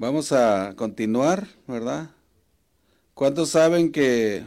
[0.00, 2.08] Vamos a continuar, ¿verdad?
[3.12, 4.46] ¿Cuántos saben que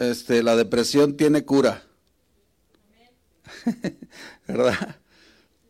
[0.00, 1.84] este, la depresión tiene cura?
[4.48, 4.96] ¿Verdad?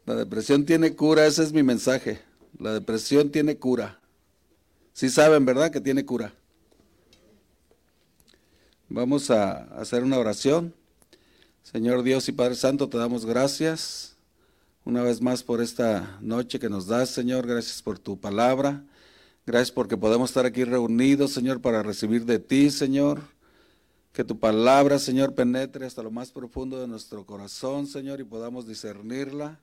[0.06, 2.22] La depresión tiene cura, ese es mi mensaje.
[2.58, 4.00] La depresión tiene cura.
[4.94, 5.70] Sí saben, ¿verdad?
[5.70, 6.32] Que tiene cura.
[8.88, 10.74] Vamos a hacer una oración.
[11.64, 14.11] Señor Dios y Padre Santo, te damos gracias
[14.84, 17.46] una vez más por esta noche que nos das, Señor.
[17.46, 18.84] Gracias por tu palabra.
[19.46, 23.20] Gracias porque podemos estar aquí reunidos, Señor, para recibir de ti, Señor.
[24.12, 28.66] Que tu palabra, Señor, penetre hasta lo más profundo de nuestro corazón, Señor, y podamos
[28.66, 29.60] discernirla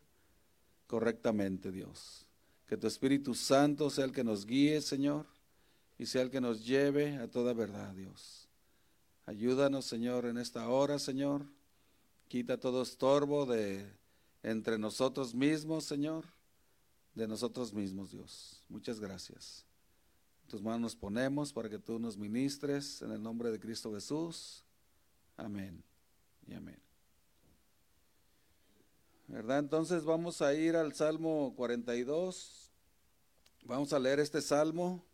[0.87, 2.25] correctamente, Dios.
[2.65, 5.25] Que tu Espíritu Santo sea el que nos guíe, Señor,
[5.97, 8.47] y sea el que nos lleve a toda verdad, Dios.
[9.25, 11.45] Ayúdanos, Señor, en esta hora, Señor.
[12.27, 13.98] Quita todo estorbo de
[14.43, 16.25] entre nosotros mismos, Señor,
[17.13, 18.63] de nosotros mismos, Dios.
[18.69, 19.65] Muchas gracias.
[20.47, 24.63] Tus manos nos ponemos para que tú nos ministres en el nombre de Cristo Jesús.
[25.37, 25.83] Amén
[26.47, 26.79] y amén.
[29.27, 29.59] ¿Verdad?
[29.59, 32.71] Entonces vamos a ir al Salmo 42.
[33.63, 35.05] Vamos a leer este salmo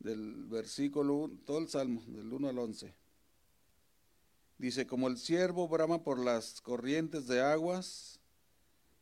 [0.00, 2.99] del versículo, todo el salmo, del 1 al 11.
[4.60, 8.20] Dice, como el siervo brama por las corrientes de aguas,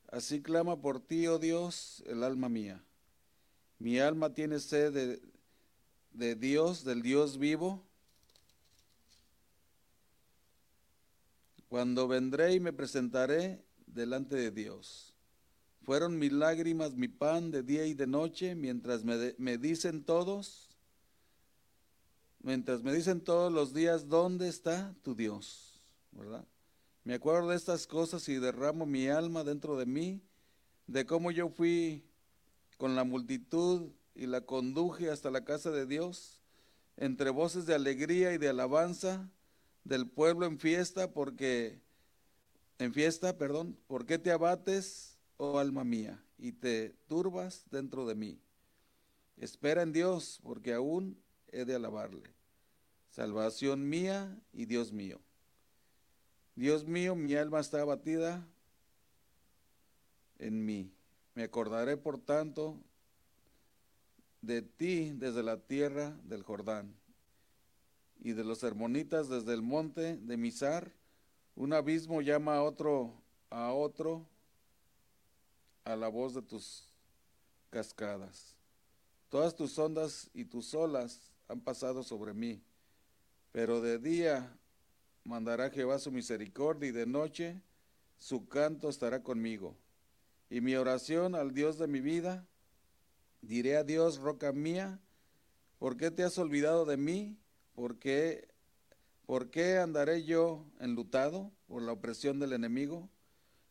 [0.07, 2.81] así clama por ti, oh Dios, el alma mía.
[3.81, 5.21] Mi alma tiene sed
[6.13, 7.85] de, Dios, del Dios vivo.
[11.69, 15.13] Cuando vendré y me presentaré delante de Dios.
[15.83, 20.68] Fueron mis lágrimas mi pan de día y de noche, mientras me, me, dicen todos,
[22.41, 25.81] mientras me dicen todos los días, ¿dónde está tu Dios?
[26.13, 26.45] ¿Verdad?
[27.05, 30.21] Me acuerdo de estas cosas y derramo mi alma dentro de mí,
[30.87, 32.05] de cómo yo fui
[32.77, 36.41] con la multitud y la conduje hasta la casa de Dios,
[36.97, 39.31] entre voces de alegría y de alabanza
[39.85, 41.81] del pueblo en fiesta, porque
[42.79, 48.15] en fiesta, perdón, ¿por qué te abates, oh alma mía, y te turbas dentro de
[48.15, 48.39] mí?
[49.37, 51.17] Espera en Dios, porque aún
[51.53, 52.23] he de alabarle.
[53.11, 55.19] Salvación mía y Dios mío.
[56.55, 58.47] Dios mío, mi alma está abatida
[60.39, 60.93] en mí.
[61.35, 62.77] Me acordaré, por tanto,
[64.43, 66.95] de ti desde la tierra del Jordán
[68.21, 70.93] y de los hermonitas desde el monte de Misar.
[71.55, 73.15] Un abismo llama a otro,
[73.51, 74.27] a otro,
[75.85, 76.89] a la voz de tus
[77.71, 78.55] cascadas.
[79.29, 82.63] Todas tus ondas y tus olas han pasado sobre mí,
[83.53, 84.57] pero de día
[85.25, 87.61] mandará Jehová su misericordia y de noche
[88.19, 89.77] su canto estará conmigo.
[90.51, 92.47] Y mi oración al Dios de mi vida,
[93.43, 95.01] diré a Dios, roca mía,
[95.79, 97.37] ¿por qué te has olvidado de mí?
[97.75, 98.49] ¿Por qué,
[99.27, 103.09] ¿Por qué andaré yo enlutado por la opresión del enemigo?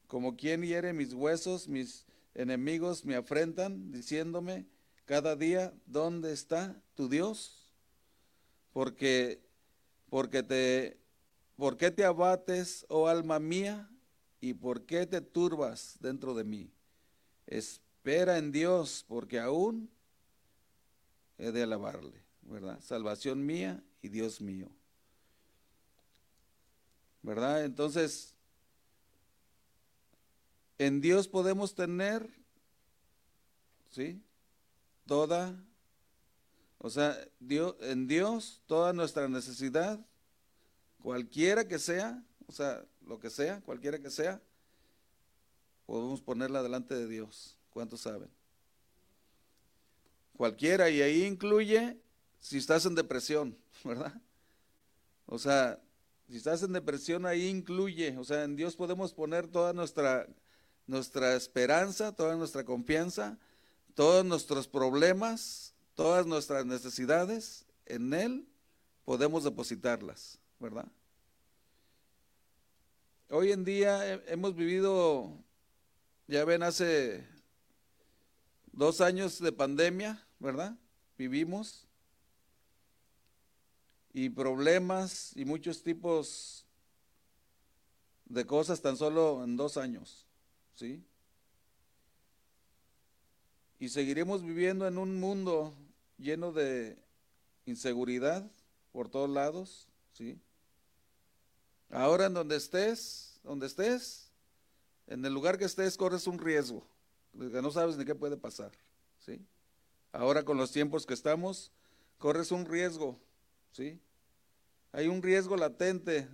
[0.07, 4.67] Como quien hiere mis huesos, mis enemigos me afrentan, diciéndome
[5.05, 7.56] cada día, ¿dónde está tu Dios?
[8.77, 9.41] Porque,
[10.07, 10.99] porque te
[11.55, 13.89] ¿Por qué te abates, oh alma mía?
[14.39, 16.71] ¿Y por qué te turbas dentro de mí?
[17.47, 19.89] Espera en Dios, porque aún
[21.39, 22.79] he de alabarle, ¿verdad?
[22.79, 24.69] Salvación mía y Dios mío.
[27.23, 27.65] ¿Verdad?
[27.65, 28.35] Entonces,
[30.77, 32.29] en Dios podemos tener,
[33.89, 34.21] ¿sí?
[35.07, 35.59] Toda,
[36.79, 39.99] o sea, Dios, en Dios toda nuestra necesidad
[41.01, 44.41] cualquiera que sea, o sea, lo que sea, cualquiera que sea,
[45.85, 47.57] podemos ponerla delante de Dios.
[47.69, 48.29] ¿Cuántos saben?
[50.35, 51.97] Cualquiera, y ahí incluye
[52.39, 54.21] si estás en depresión, ¿verdad?
[55.25, 55.81] O sea,
[56.29, 60.27] si estás en depresión, ahí incluye, o sea, en Dios podemos poner toda nuestra,
[60.85, 63.37] nuestra esperanza, toda nuestra confianza,
[63.93, 68.47] todos nuestros problemas, todas nuestras necesidades, en Él
[69.03, 70.39] podemos depositarlas.
[70.59, 70.87] ¿verdad?
[73.29, 75.43] Hoy en día hemos vivido,
[76.27, 77.27] ya ven, hace
[78.71, 80.77] dos años de pandemia, ¿verdad?
[81.17, 81.87] Vivimos.
[84.13, 86.63] Y problemas y muchos tipos
[88.25, 90.27] de cosas tan solo en dos años,
[90.75, 91.03] ¿sí?
[93.79, 95.75] Y seguiremos viviendo en un mundo
[96.17, 96.97] lleno de
[97.65, 98.49] inseguridad
[98.91, 100.39] por todos lados, ¿sí?
[101.89, 104.31] Ahora en donde estés, donde estés,
[105.07, 106.85] en el lugar que estés, corres un riesgo,
[107.33, 108.71] que no sabes ni qué puede pasar,
[109.19, 109.39] ¿sí?
[110.11, 111.71] Ahora con los tiempos que estamos,
[112.17, 113.19] corres un riesgo,
[113.71, 113.99] ¿sí?
[114.91, 116.27] Hay un riesgo latente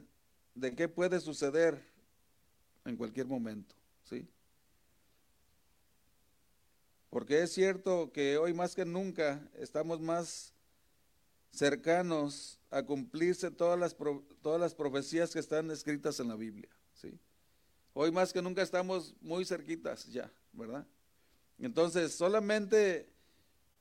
[0.55, 1.83] de qué puede suceder
[2.85, 4.27] en cualquier momento, ¿sí?
[7.13, 10.51] Porque es cierto que hoy más que nunca estamos más
[11.51, 13.95] cercanos a cumplirse todas las,
[14.41, 17.19] todas las profecías que están escritas en la Biblia, ¿sí?
[17.93, 20.87] Hoy más que nunca estamos muy cerquitas ya, ¿verdad?
[21.59, 23.07] Entonces, solamente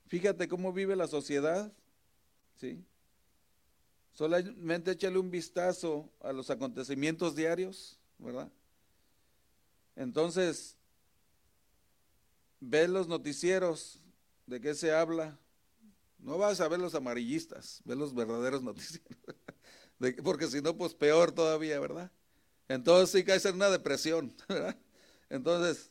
[0.08, 1.72] fíjate cómo vive la sociedad,
[2.56, 2.84] ¿sí?
[4.12, 8.52] Solamente échale un vistazo a los acontecimientos diarios, ¿verdad?
[9.96, 10.76] Entonces,
[12.62, 14.00] ve los noticieros,
[14.46, 15.36] ¿de qué se habla?
[16.18, 19.18] No vas a ver los amarillistas, ve los verdaderos noticieros,
[20.22, 22.10] porque si no, pues peor todavía, ¿verdad?
[22.68, 24.76] Entonces sí caes en una depresión, ¿verdad?
[25.28, 25.90] Entonces,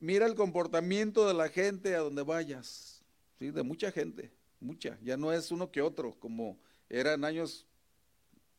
[0.00, 3.02] mira el comportamiento de la gente a donde vayas,
[3.38, 3.50] ¿sí?
[3.50, 6.58] De mucha gente, mucha, ya no es uno que otro, como
[6.88, 7.66] eran años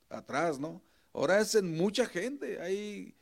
[0.08, 0.84] atrás, ¿no?
[1.14, 3.16] Ahora es en mucha gente, hay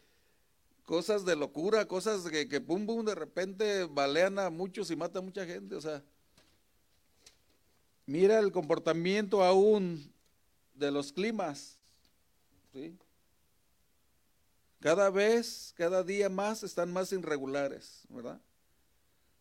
[0.86, 5.24] cosas de locura, cosas que, que pum, pum, de repente balean a muchos y matan
[5.24, 6.04] a mucha gente, o sea,
[8.06, 10.12] mira el comportamiento aún
[10.74, 11.78] de los climas,
[12.74, 12.98] ¿sí?
[14.80, 18.42] Cada vez, cada día más están más irregulares, ¿verdad?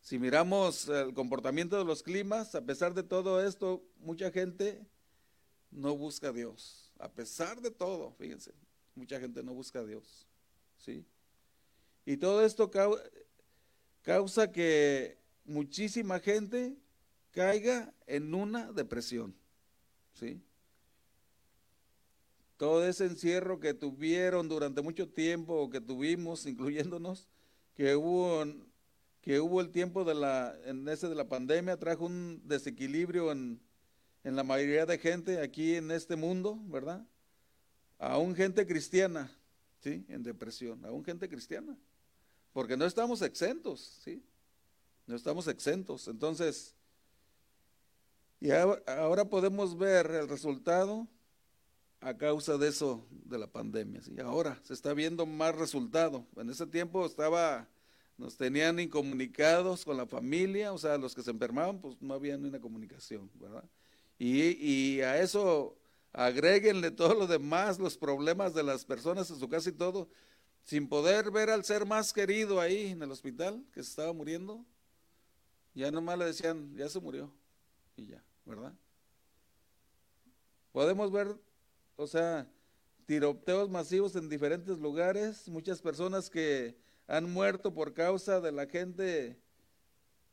[0.02, 4.86] Si miramos el comportamiento de los climas, a pesar de todo esto, mucha gente
[5.70, 6.92] no busca a Dios.
[6.98, 8.52] A pesar de todo, fíjense,
[8.94, 10.26] mucha gente no busca a Dios.
[10.76, 11.04] ¿Sí?
[12.04, 12.70] Y todo esto
[14.02, 16.76] causa que muchísima gente
[17.30, 19.34] caiga en una depresión.
[20.14, 20.42] ¿Sí?
[22.56, 27.28] Todo ese encierro que tuvieron durante mucho tiempo, que tuvimos, incluyéndonos,
[27.74, 28.44] que hubo,
[29.22, 33.60] que hubo el tiempo de la, en ese de la pandemia, trajo un desequilibrio en,
[34.24, 37.06] en la mayoría de gente aquí en este mundo, ¿verdad?
[37.98, 39.34] Aún gente cristiana,
[39.78, 40.04] ¿sí?
[40.08, 41.78] En depresión, aún gente cristiana.
[42.52, 44.22] Porque no estamos exentos, ¿sí?
[45.06, 46.08] No estamos exentos.
[46.08, 46.74] Entonces,
[48.40, 51.06] y ahora podemos ver el resultado
[52.00, 54.02] a causa de eso, de la pandemia.
[54.02, 54.18] ¿sí?
[54.20, 56.26] Ahora se está viendo más resultado.
[56.36, 57.68] En ese tiempo estaba,
[58.16, 62.38] nos tenían incomunicados con la familia, o sea, los que se enfermaban, pues no había
[62.38, 63.64] ni una comunicación, ¿verdad?
[64.18, 65.76] Y, a eso
[66.12, 70.08] agréguenle todo lo demás, los problemas de las personas en su casa y todo,
[70.64, 74.64] sin poder ver al ser más querido ahí en el hospital que se estaba muriendo.
[75.74, 77.32] Ya nomás le decían, ya se murió.
[77.96, 78.72] Y ya, ¿verdad?
[80.72, 81.36] Podemos ver,
[81.96, 82.46] o sea,
[83.06, 86.76] tiroteos masivos en diferentes lugares, muchas personas que
[87.08, 89.36] han muerto por causa de la gente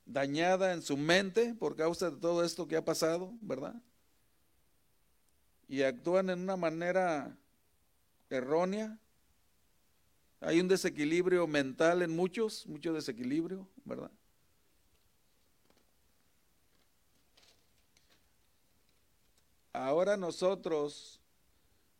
[0.06, 3.76] dañada en su mente por causa de todo esto que ha pasado, ¿verdad?
[5.68, 7.38] Y actúan en una manera
[8.30, 9.00] errónea.
[10.40, 14.12] Hay un desequilibrio mental en muchos, mucho desequilibrio, ¿verdad?
[19.74, 21.20] Ahora nosotros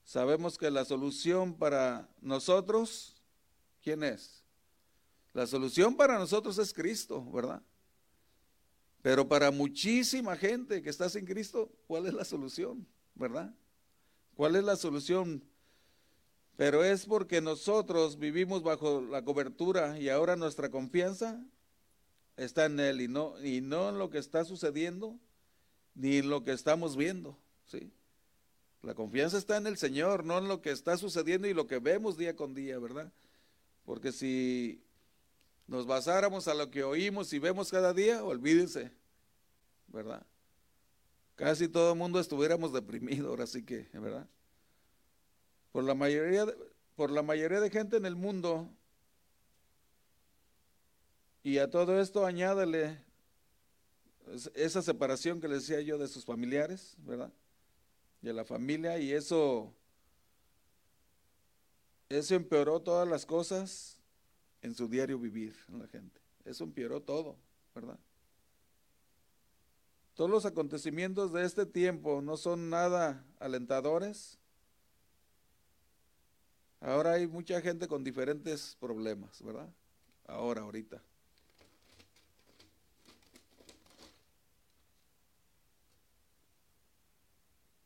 [0.04, 3.16] sabemos que la solución para nosotros,
[3.84, 4.44] ¿quién es?
[5.34, 7.62] La solución para nosotros es Cristo, ¿verdad?
[9.02, 12.88] Pero para muchísima gente que está sin Cristo, ¿cuál es la solución?
[13.14, 13.54] ¿Verdad?
[14.36, 15.44] ¿Cuál es la solución?
[16.58, 21.40] Pero es porque nosotros vivimos bajo la cobertura y ahora nuestra confianza
[22.36, 25.20] está en Él y no, y no en lo que está sucediendo
[25.94, 27.38] ni en lo que estamos viendo.
[27.68, 27.92] ¿sí?
[28.82, 31.78] La confianza está en el Señor, no en lo que está sucediendo y lo que
[31.78, 33.12] vemos día con día, ¿verdad?
[33.86, 34.84] Porque si
[35.68, 38.92] nos basáramos a lo que oímos y vemos cada día, olvídense,
[39.88, 40.26] ¿verdad?
[41.36, 44.28] Casi todo el mundo estuviéramos deprimidos, ahora sí que, ¿verdad?
[45.78, 46.58] Por la mayoría de,
[46.96, 48.68] por la mayoría de gente en el mundo,
[51.44, 52.98] y a todo esto añádale
[54.56, 57.32] esa separación que le decía yo de sus familiares, ¿verdad?
[58.24, 59.72] De la familia, y eso,
[62.10, 64.00] eso empeoró todas las cosas
[64.64, 66.20] en su diario vivir en la gente.
[66.44, 67.38] Eso empeoró todo,
[67.76, 68.00] ¿verdad?
[70.16, 74.40] Todos los acontecimientos de este tiempo no son nada alentadores.
[76.80, 79.70] Ahora hay mucha gente con diferentes problemas, ¿verdad?
[80.28, 81.02] Ahora, ahorita.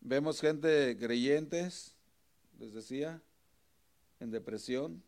[0.01, 1.95] Vemos gente creyentes,
[2.59, 3.21] les decía,
[4.19, 5.01] en depresión,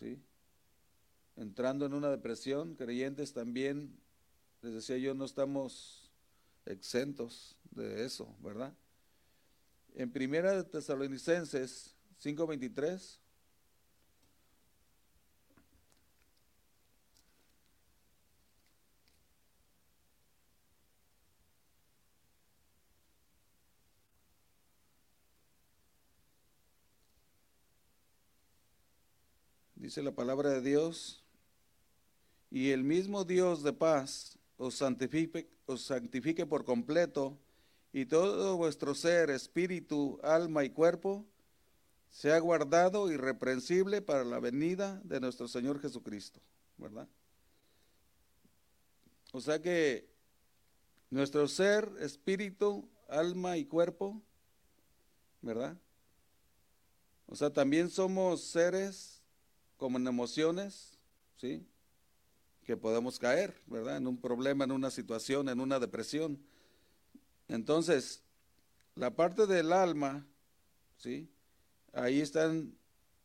[0.00, 0.18] ¿sí?
[1.36, 3.96] entrando en una depresión, creyentes también,
[4.62, 6.10] les decía yo, no estamos
[6.66, 8.72] exentos de eso, ¿verdad?
[9.94, 11.93] En Primera de Tesalonicenses
[12.24, 13.20] 5:23
[29.74, 31.22] dice la palabra de Dios,
[32.50, 37.38] y el mismo Dios de paz os santifique, os santifique por completo,
[37.92, 41.26] y todo vuestro ser, espíritu, alma y cuerpo,
[42.14, 46.40] sea guardado irreprensible para la venida de nuestro Señor Jesucristo,
[46.78, 47.08] ¿verdad?
[49.32, 50.08] O sea que
[51.10, 54.22] nuestro ser, espíritu, alma y cuerpo,
[55.42, 55.76] ¿verdad?
[57.26, 59.20] O sea, también somos seres
[59.76, 60.96] como en emociones,
[61.36, 61.66] ¿sí?
[62.62, 63.96] Que podemos caer, ¿verdad?
[63.96, 66.40] En un problema, en una situación, en una depresión.
[67.48, 68.22] Entonces,
[68.94, 70.24] la parte del alma,
[70.96, 71.28] ¿sí?
[71.94, 72.76] Ahí están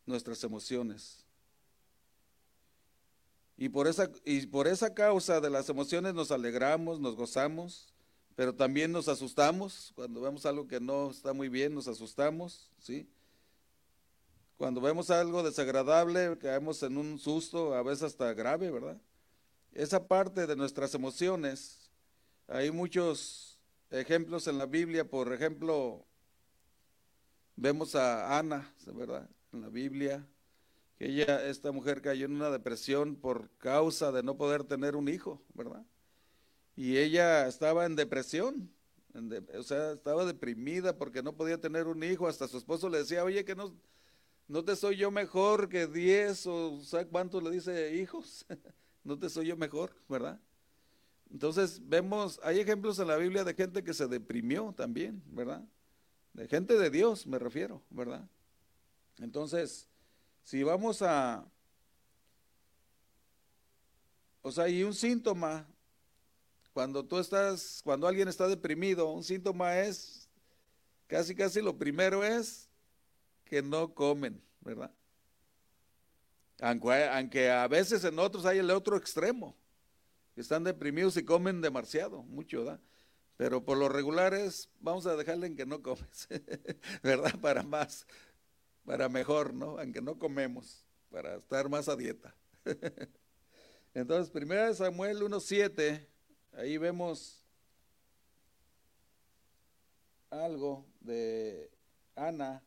[0.06, 1.24] nuestras emociones.
[3.56, 7.92] Y por, esa, y por esa causa de las emociones nos alegramos, nos gozamos,
[8.34, 9.92] pero también nos asustamos.
[9.94, 13.06] Cuando vemos algo que no está muy bien, nos asustamos, ¿sí?
[14.56, 19.00] Cuando vemos algo desagradable, caemos en un susto, a veces hasta grave, ¿verdad?
[19.72, 21.90] Esa parte de nuestras emociones,
[22.46, 23.58] hay muchos
[23.90, 26.06] ejemplos en la Biblia, por ejemplo,
[27.60, 29.28] vemos a Ana, ¿verdad?
[29.52, 30.26] En la Biblia,
[30.98, 35.08] que ella, esta mujer cayó en una depresión por causa de no poder tener un
[35.08, 35.84] hijo, ¿verdad?
[36.74, 38.70] Y ella estaba en depresión,
[39.58, 43.24] o sea, estaba deprimida porque no podía tener un hijo, hasta su esposo le decía,
[43.24, 43.74] oye, que no
[44.50, 48.44] ¿No te soy yo mejor que diez o ¿sabes cuántos le dice hijos?
[49.04, 50.40] ¿No te soy yo mejor, verdad?
[51.30, 55.64] Entonces vemos, hay ejemplos en la Biblia de gente que se deprimió también, ¿verdad?
[56.32, 58.28] De gente de Dios me refiero, ¿verdad?
[59.18, 59.88] Entonces,
[60.42, 61.44] si vamos a,
[64.42, 65.66] o sea, y un síntoma,
[66.72, 70.28] cuando tú estás, cuando alguien está deprimido, un síntoma es,
[71.06, 72.68] casi casi lo primero es
[73.44, 74.92] que no comen, ¿verdad?
[76.60, 79.56] Aunque, a veces en otros hay el otro extremo,
[80.36, 82.80] están deprimidos y comen demasiado, mucho, ¿verdad?
[83.40, 86.28] Pero por lo regular es, vamos a dejarle en que no comes,
[87.02, 87.40] ¿verdad?
[87.40, 88.06] Para más,
[88.84, 89.78] para mejor, ¿no?
[89.78, 92.36] Aunque no comemos, para estar más a dieta.
[93.94, 96.06] Entonces, primera Samuel 1.7,
[96.52, 97.42] ahí vemos
[100.28, 101.70] algo de
[102.16, 102.62] Ana,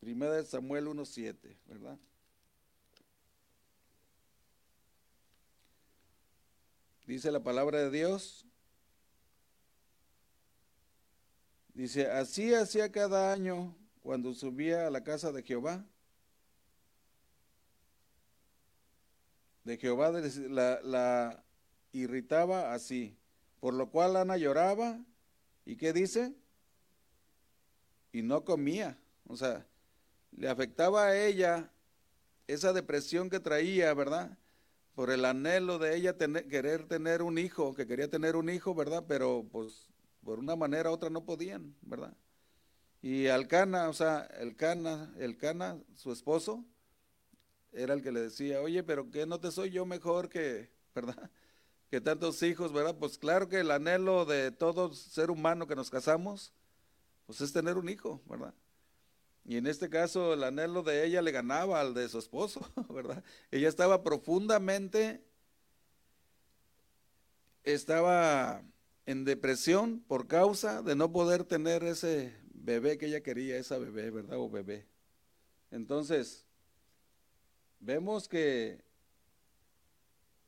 [0.00, 1.98] Primera de Samuel 1.7, ¿verdad?
[7.06, 8.44] Dice la palabra de Dios.
[11.72, 15.84] Dice, así hacía cada año cuando subía a la casa de Jehová.
[19.62, 21.44] De Jehová la,
[21.92, 23.16] irritaba así,
[23.60, 24.98] por lo cual Ana lloraba.
[25.64, 26.34] ¿Y qué dice?
[28.10, 28.98] Y no comía.
[29.28, 29.64] O sea,
[30.36, 31.70] le afectaba a ella
[32.48, 34.36] esa depresión que traía, ¿verdad?
[34.96, 38.74] Por el anhelo de ella tener, querer tener un hijo, que quería tener un hijo,
[38.74, 39.04] ¿verdad?
[39.06, 39.88] Pero pues
[40.24, 42.16] por una manera u otra no podían, ¿verdad?
[43.02, 46.64] Y Alcana, o sea, el Cana, el Cana, su esposo,
[47.72, 51.30] era el que le decía, oye, pero ¿qué no te soy yo mejor que, ¿verdad?
[51.90, 52.96] Que tantos hijos, ¿verdad?
[52.98, 56.52] Pues claro que el anhelo de todo ser humano que nos casamos,
[57.26, 58.54] pues es tener un hijo, ¿verdad?
[59.46, 63.22] Y en este caso el anhelo de ella le ganaba al de su esposo, ¿verdad?
[63.52, 65.22] Ella estaba profundamente,
[67.62, 68.64] estaba
[69.06, 74.10] en depresión por causa de no poder tener ese bebé que ella quería, esa bebé,
[74.10, 74.36] ¿verdad?
[74.36, 74.84] O bebé.
[75.70, 76.44] Entonces,
[77.78, 78.82] vemos que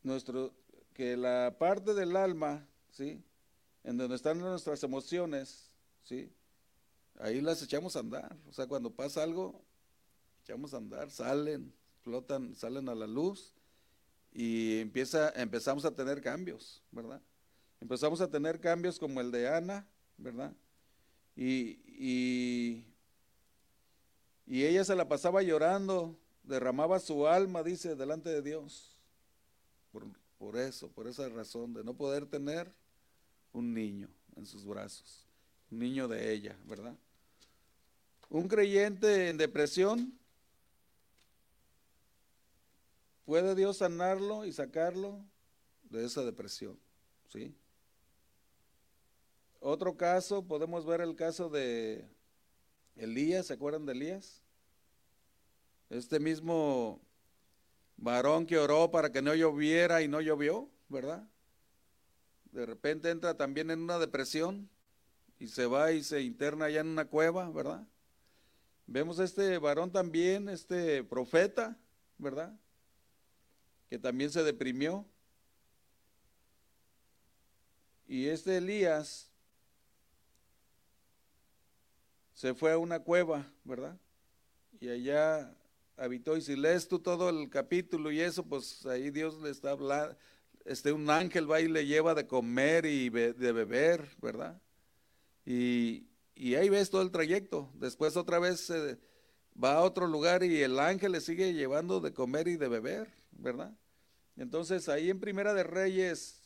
[0.03, 0.53] nuestro,
[0.93, 3.23] que la parte del alma, ¿sí?
[3.85, 5.71] En donde están nuestras emociones,
[6.03, 6.33] ¿sí?
[7.21, 8.37] Ahí las echamos a andar.
[8.49, 9.61] O sea, cuando pasa algo,
[10.43, 11.73] echamos a andar, salen,
[12.03, 13.55] flotan, salen a la luz
[14.33, 17.21] y empieza, empezamos a tener cambios, ¿verdad?
[17.81, 20.53] Empezamos a tener cambios como el de Ana, ¿verdad?
[21.37, 22.85] Y, y,
[24.47, 28.97] y ella se la pasaba llorando, derramaba su alma, dice, delante de Dios.
[29.93, 30.07] Por,
[30.39, 32.73] por eso, por esa razón de no poder tener
[33.53, 35.25] un niño en sus brazos,
[35.71, 36.97] un niño de ella, ¿verdad?
[38.31, 40.19] Un creyente en depresión
[43.25, 45.25] puede Dios sanarlo y sacarlo
[45.85, 46.79] de esa depresión,
[47.29, 47.55] ¿sí?
[49.61, 52.07] Otro caso, podemos ver el caso de
[52.97, 54.43] Elías, ¿se acuerdan de Elías?
[55.89, 57.01] Este mismo
[57.97, 61.27] varón que oró para que no lloviera y no llovió, ¿verdad?
[62.53, 64.69] De repente entra también en una depresión
[65.39, 67.87] y se va y se interna allá en una cueva, ¿verdad?
[68.91, 71.79] Vemos a este varón también, este profeta,
[72.17, 72.59] ¿verdad?
[73.91, 75.05] Que también se deprimió.
[78.07, 79.31] Y este Elías
[82.33, 83.99] se fue a una cueva, ¿verdad?
[84.81, 85.55] Y allá
[85.99, 86.39] habitó.
[86.39, 90.17] Y si lees tú todo el capítulo y eso, pues ahí Dios le está hablando.
[90.65, 94.59] Este, un ángel va y le lleva de comer y de beber, ¿verdad?
[95.45, 97.69] Y, y ahí ves todo el trayecto.
[97.75, 98.73] Después otra vez
[99.63, 103.13] va a otro lugar y el ángel le sigue llevando de comer y de beber,
[103.33, 103.77] ¿verdad?
[104.37, 106.41] Entonces ahí en Primera de Reyes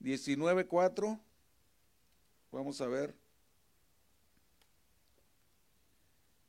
[0.00, 1.20] 19.4,
[2.52, 3.16] vamos a ver.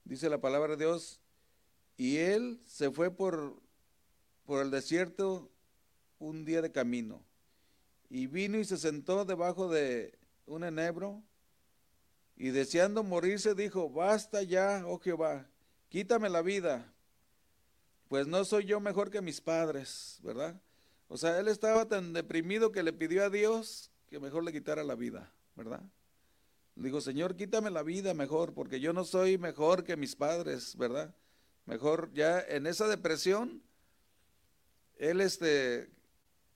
[0.03, 1.19] Dice la palabra de Dios,
[1.97, 3.59] y él se fue por,
[4.45, 5.49] por el desierto
[6.19, 7.23] un día de camino.
[8.07, 11.23] Y vino y se sentó debajo de un enebro.
[12.35, 15.47] Y deseando morirse dijo, basta ya, oh Jehová,
[15.89, 16.91] quítame la vida,
[18.07, 20.59] pues no soy yo mejor que mis padres, ¿verdad?
[21.07, 24.83] O sea, él estaba tan deprimido que le pidió a Dios que mejor le quitara
[24.83, 25.81] la vida, ¿verdad?
[26.75, 31.13] Digo, Señor, quítame la vida mejor, porque yo no soy mejor que mis padres, ¿verdad?
[31.65, 33.61] Mejor ya en esa depresión,
[34.97, 35.89] él este,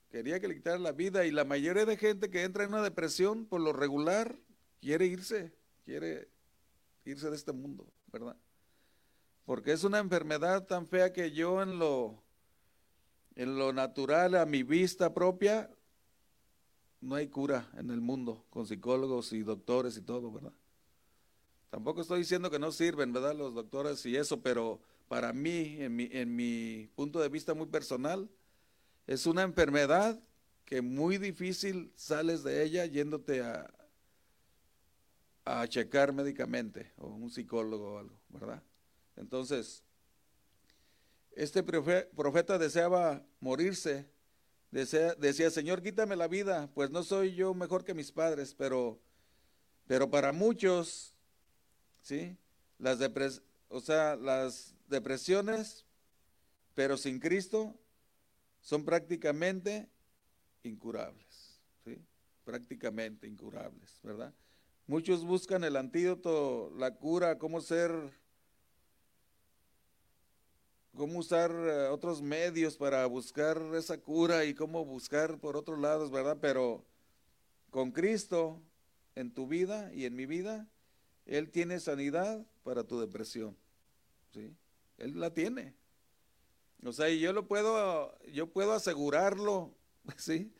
[0.09, 2.81] quería que le quitara la vida y la mayoría de gente que entra en una
[2.81, 4.37] depresión, por lo regular,
[4.81, 5.53] quiere irse,
[5.85, 6.27] quiere
[7.05, 8.35] irse de este mundo, ¿verdad?
[9.45, 12.23] Porque es una enfermedad tan fea que yo en lo,
[13.35, 15.69] en lo natural, a mi vista propia,
[16.99, 20.53] no hay cura en el mundo con psicólogos y doctores y todo, ¿verdad?
[21.69, 23.35] Tampoco estoy diciendo que no sirven, ¿verdad?
[23.35, 27.67] Los doctores y eso, pero para mí, en mi, en mi punto de vista muy
[27.67, 28.27] personal,
[29.05, 30.19] es una enfermedad
[30.63, 33.71] que muy difícil sales de ella yéndote a,
[35.45, 38.61] a checar médicamente o un psicólogo o algo, ¿verdad?
[39.15, 39.83] Entonces,
[41.31, 44.09] este profeta deseaba morirse,
[44.71, 48.99] decía, Señor, quítame la vida, pues no soy yo mejor que mis padres, pero,
[49.87, 51.15] pero para muchos,
[52.01, 52.37] ¿sí?
[52.77, 55.85] Las depres o sea, las depresiones,
[56.73, 57.77] pero sin Cristo,
[58.61, 59.89] son prácticamente
[60.63, 62.01] incurables, ¿sí?
[62.43, 64.33] prácticamente incurables, ¿verdad?
[64.87, 67.91] Muchos buscan el antídoto, la cura, cómo ser,
[70.95, 76.11] cómo usar eh, otros medios para buscar esa cura y cómo buscar por otros lados,
[76.11, 76.37] ¿verdad?
[76.39, 76.85] Pero
[77.71, 78.61] con Cristo
[79.15, 80.67] en tu vida y en mi vida,
[81.25, 83.57] Él tiene sanidad para tu depresión.
[84.35, 84.55] ¿sí?
[84.99, 85.73] Él la tiene.
[86.83, 89.73] O sea, yo lo puedo, yo puedo asegurarlo,
[90.17, 90.53] ¿sí?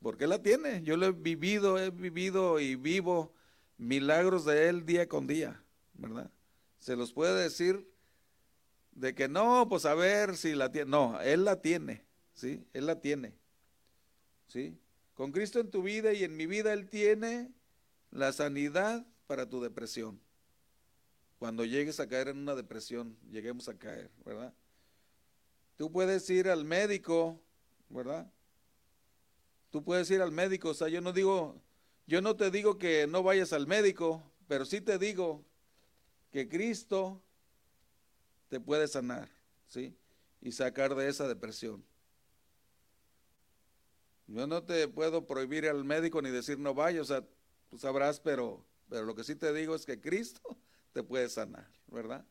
[0.00, 0.82] Porque la tiene.
[0.82, 3.32] Yo lo he vivido, he vivido y vivo
[3.78, 5.62] milagros de Él día con día,
[5.94, 6.30] ¿verdad?
[6.78, 7.88] Se los puede decir
[8.92, 10.90] de que no, pues a ver si la tiene.
[10.90, 12.04] No, Él la tiene,
[12.34, 12.64] ¿sí?
[12.72, 13.34] Él la tiene,
[14.48, 14.78] ¿sí?
[15.14, 17.50] Con Cristo en tu vida y en mi vida, Él tiene
[18.10, 20.20] la sanidad para tu depresión
[21.42, 24.54] cuando llegues a caer en una depresión, lleguemos a caer, ¿verdad?
[25.76, 27.42] Tú puedes ir al médico,
[27.88, 28.30] ¿verdad?
[29.72, 31.60] Tú puedes ir al médico, o sea, yo no digo,
[32.06, 35.44] yo no te digo que no vayas al médico, pero sí te digo
[36.30, 37.22] que Cristo
[38.48, 39.28] te puede sanar,
[39.68, 39.96] ¿sí?
[40.40, 41.84] Y sacar de esa depresión.
[44.26, 47.24] Yo no te puedo prohibir al médico ni decir no vayas, o sea,
[47.70, 50.58] tú sabrás, pero, pero lo que sí te digo es que Cristo
[50.92, 52.24] te puede sanar, ¿verdad?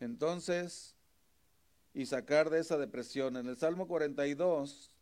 [0.00, 0.94] Entonces,
[1.94, 3.36] y sacar de esa depresión.
[3.36, 4.92] En el Salmo 42,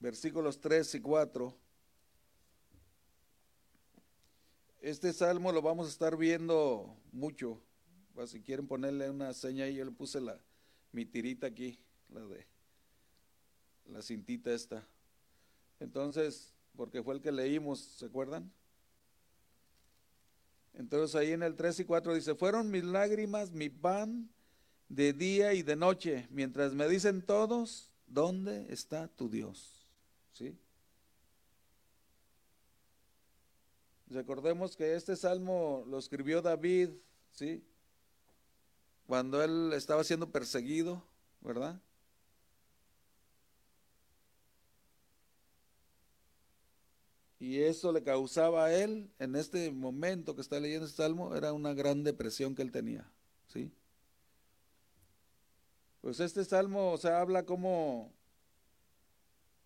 [0.00, 1.56] versículos 3 y 4,
[4.80, 7.60] este salmo lo vamos a estar viendo mucho.
[8.26, 10.40] Si quieren ponerle una seña ahí, yo le puse la,
[10.92, 12.46] mi tirita aquí, la de
[13.86, 14.86] la cintita esta.
[15.80, 18.50] Entonces, porque fue el que leímos, ¿se acuerdan?
[20.74, 24.28] Entonces ahí en el 3 y 4 dice, fueron mis lágrimas mi pan
[24.88, 29.77] de día y de noche, mientras me dicen todos, ¿dónde está tu Dios?
[30.38, 30.56] ¿Sí?
[34.06, 36.90] Recordemos que este salmo lo escribió David,
[37.32, 37.64] ¿sí?
[39.08, 41.02] Cuando él estaba siendo perseguido,
[41.40, 41.80] ¿verdad?
[47.40, 51.52] Y eso le causaba a él, en este momento que está leyendo este salmo, era
[51.52, 53.10] una gran depresión que él tenía,
[53.48, 53.72] ¿sí?
[56.00, 58.12] Pues este salmo, o sea, habla cómo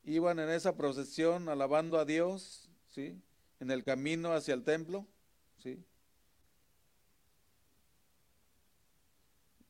[0.05, 3.21] iban en esa procesión alabando a Dios, ¿sí?
[3.61, 5.07] En el camino hacia el templo,
[5.59, 5.83] ¿sí?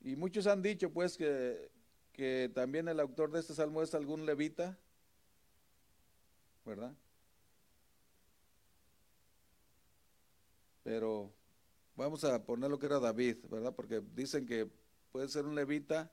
[0.00, 1.70] Y muchos han dicho, pues, que,
[2.12, 4.78] que también el autor de este salmo es algún levita,
[6.64, 6.94] ¿verdad?
[10.82, 11.32] Pero
[11.94, 13.74] vamos a poner lo que era David, ¿verdad?
[13.74, 14.68] Porque dicen que
[15.12, 16.10] puede ser un levita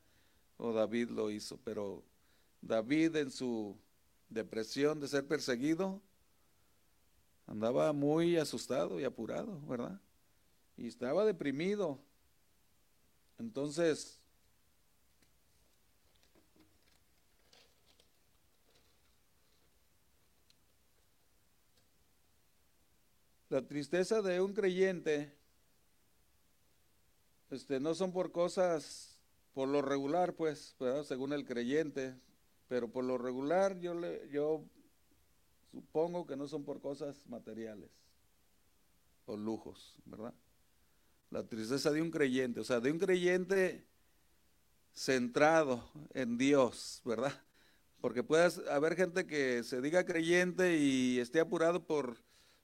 [0.57, 2.03] o David lo hizo, pero
[2.61, 3.79] David en su
[4.29, 6.01] depresión de ser perseguido
[7.47, 9.99] andaba muy asustado y apurado, ¿verdad?
[10.77, 11.99] Y estaba deprimido.
[13.39, 14.19] Entonces,
[23.49, 25.35] La tristeza de un creyente
[27.49, 29.17] este, no son por cosas,
[29.55, 32.15] por lo regular, pues, según el creyente,
[32.69, 34.63] pero por lo regular yo, le, yo
[35.71, 37.89] supongo que no son por cosas materiales
[39.25, 40.33] o lujos, ¿verdad?
[41.31, 43.85] La tristeza de un creyente, o sea, de un creyente
[44.93, 47.33] centrado en Dios, ¿verdad?
[48.01, 52.17] Porque puede haber gente que se diga creyente y esté apurado por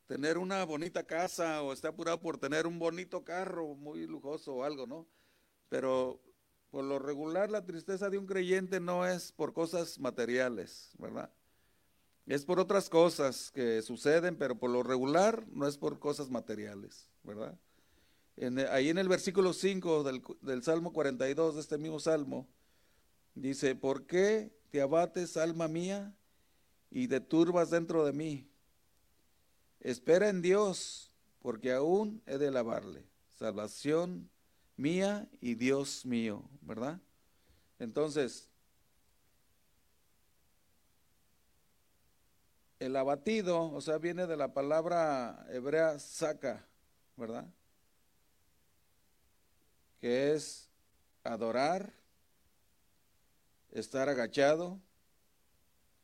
[0.06, 4.63] tener una bonita casa o está apurado por tener un bonito carro muy lujoso o
[4.63, 5.08] algo, ¿no?
[5.68, 6.22] Pero
[6.76, 11.32] por lo regular la tristeza de un creyente no es por cosas materiales, ¿verdad?
[12.26, 17.08] Es por otras cosas que suceden, pero por lo regular no es por cosas materiales,
[17.24, 17.58] ¿verdad?
[18.72, 22.46] ahí en el versículo 5 del, del Salmo 42, de este mismo Salmo,
[23.36, 26.14] dice, ¿por qué te abates, alma mía,
[26.92, 28.50] y te turbas dentro de mí?
[29.80, 31.10] Espera en Dios,
[31.40, 33.06] porque aún he de alabarle.
[33.32, 34.30] Salvación
[34.78, 37.00] mía y Dios mío, ¿verdad?
[37.80, 38.50] Entonces,
[42.80, 46.66] el abatido, o sea, viene de la palabra hebrea saca,
[47.16, 47.46] ¿verdad?
[50.00, 50.70] Que es
[51.24, 51.94] adorar,
[53.72, 54.80] estar agachado,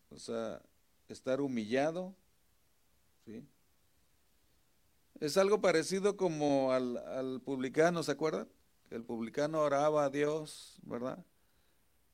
[0.10, 0.62] o sea,
[1.08, 2.16] estar humillado,
[3.26, 3.46] ¿sí?
[5.20, 8.50] Es algo parecido como al, publicano, ¿se acuerdan?
[8.92, 11.26] El publicano oraba a Dios, ¿verdad?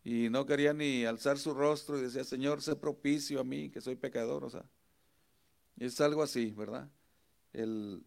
[0.04, 3.82] Y no quería ni alzar su rostro y decía, Señor, sé propicio a mí, que
[3.82, 4.63] soy pecador, o sea.
[5.78, 6.88] Es algo así, ¿verdad?
[7.52, 8.06] El,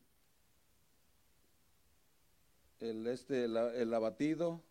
[2.79, 4.63] el este, el, abatido,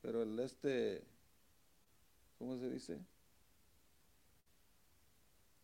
[0.00, 1.04] pero el este,
[2.38, 2.98] ¿cómo se dice?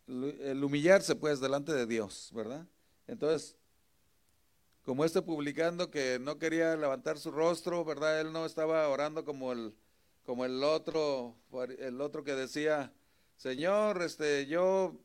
[0.07, 2.65] el humillarse pues delante de Dios, ¿verdad?
[3.05, 3.58] Entonces,
[4.83, 8.21] como este publicando que no quería levantar su rostro, ¿verdad?
[8.21, 9.75] Él no estaba orando como el,
[10.23, 11.35] como el otro,
[11.79, 12.91] el otro que decía,
[13.37, 14.95] Señor, este, yo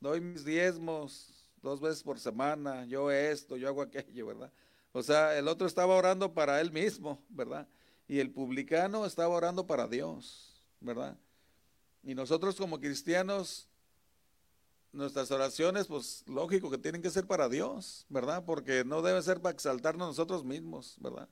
[0.00, 4.52] doy mis diezmos dos veces por semana, yo esto, yo hago aquello, ¿verdad?
[4.92, 7.66] O sea, el otro estaba orando para él mismo, ¿verdad?
[8.06, 11.18] Y el publicano estaba orando para Dios, ¿verdad?
[12.02, 13.68] Y nosotros como cristianos
[14.94, 18.44] nuestras oraciones, pues lógico que tienen que ser para Dios, ¿verdad?
[18.46, 21.28] Porque no debe ser para exaltarnos nosotros mismos, ¿verdad?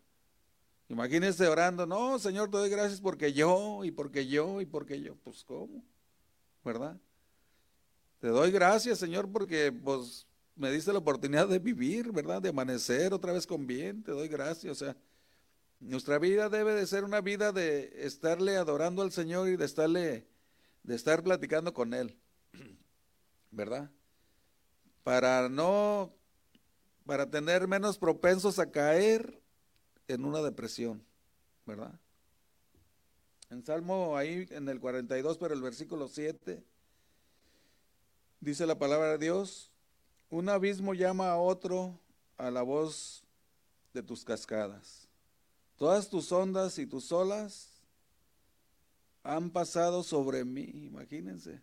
[0.89, 5.15] Imagínense orando, no, Señor, te doy gracias porque yo, y porque yo, y porque yo,
[5.17, 5.85] pues ¿cómo?
[6.65, 7.01] ¿Verdad?
[8.19, 12.43] Te doy gracias, Señor, porque pues me diste la oportunidad de vivir, ¿verdad?
[12.43, 14.97] De amanecer otra vez con bien, te doy gracias, o sea,
[15.81, 20.27] nuestra vida debe de ser una vida de estarle adorando al Señor y de estarle,
[20.83, 22.17] de estar platicando con Él.
[23.53, 23.91] ¿Verdad?
[25.05, 26.13] Para no,
[27.07, 29.41] para tener menos propensos a caer
[30.09, 31.05] en una depresión,
[31.65, 31.93] ¿verdad?
[33.51, 36.65] En Salmo ahí en el 42, pero el versículo 7,
[38.41, 39.71] dice la palabra de Dios,
[40.31, 42.01] un abismo llama a otro
[42.39, 43.23] a la voz
[43.93, 45.07] de tus cascadas.
[45.77, 47.69] Todas tus ondas y tus olas
[49.23, 51.61] han pasado sobre mí, imagínense.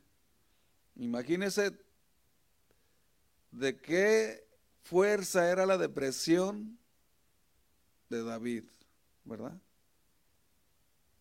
[0.99, 1.71] Imagínese
[3.51, 4.45] de qué
[4.81, 6.77] fuerza era la depresión
[8.09, 8.65] de David,
[9.23, 9.57] ¿verdad?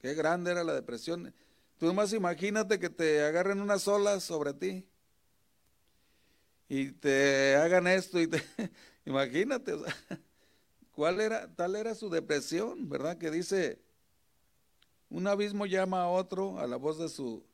[0.00, 1.32] Qué grande era la depresión.
[1.78, 4.84] Tú nomás imagínate que te agarren unas olas sobre ti
[6.68, 8.18] y te hagan esto
[9.06, 9.76] imagínate,
[10.90, 13.16] cuál era tal era su depresión, ¿verdad?
[13.16, 13.80] Que dice
[15.08, 17.44] Un abismo llama a otro a la voz de, su,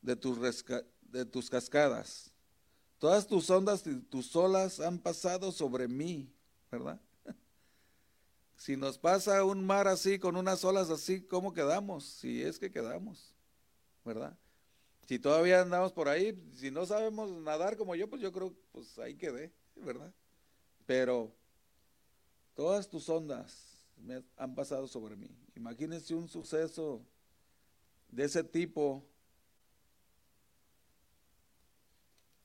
[0.00, 0.38] de, tus,
[1.12, 2.30] de tus cascadas.
[2.98, 6.32] Todas tus ondas y tus olas han pasado sobre mí,
[6.70, 7.00] ¿verdad?
[8.56, 12.04] Si nos pasa un mar así, con unas olas así, ¿cómo quedamos?
[12.04, 13.34] Si es que quedamos,
[14.04, 14.38] ¿verdad?
[15.08, 18.96] Si todavía andamos por ahí, si no sabemos nadar como yo, pues yo creo, pues
[19.00, 20.12] ahí quedé, ¿verdad?
[20.86, 21.34] Pero
[22.54, 25.28] todas tus ondas me han pasado sobre mí.
[25.56, 27.04] Imagínense un suceso
[28.12, 29.04] de ese tipo,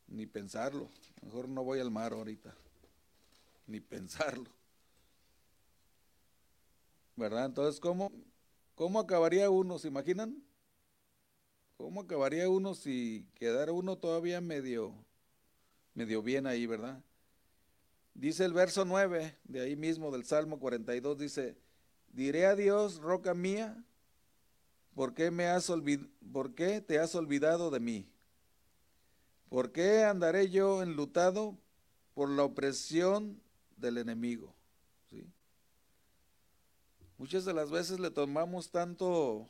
[0.07, 0.89] ni pensarlo.
[1.21, 2.53] Mejor no voy al mar ahorita,
[3.67, 4.57] ni pensarlo.
[7.17, 7.45] ¿verdad?
[7.45, 8.11] Entonces, ¿cómo,
[8.75, 9.79] cómo acabaría uno?
[9.79, 10.41] ¿Se imaginan?
[11.75, 14.93] ¿Cómo acabaría uno si quedara uno todavía medio,
[15.93, 17.03] medio bien ahí, verdad?
[18.13, 21.57] Dice el verso 9 de ahí mismo del Salmo 42, dice,
[22.07, 23.83] diré a Dios, roca mía,
[24.95, 25.71] ¿por qué, me has
[26.31, 28.09] ¿por qué te has olvidado de mí?
[29.49, 31.57] ¿Por qué andaré yo enlutado
[32.13, 33.41] por la opresión
[33.77, 34.53] del enemigo?
[37.17, 39.49] Muchas de las veces le tomamos tanto,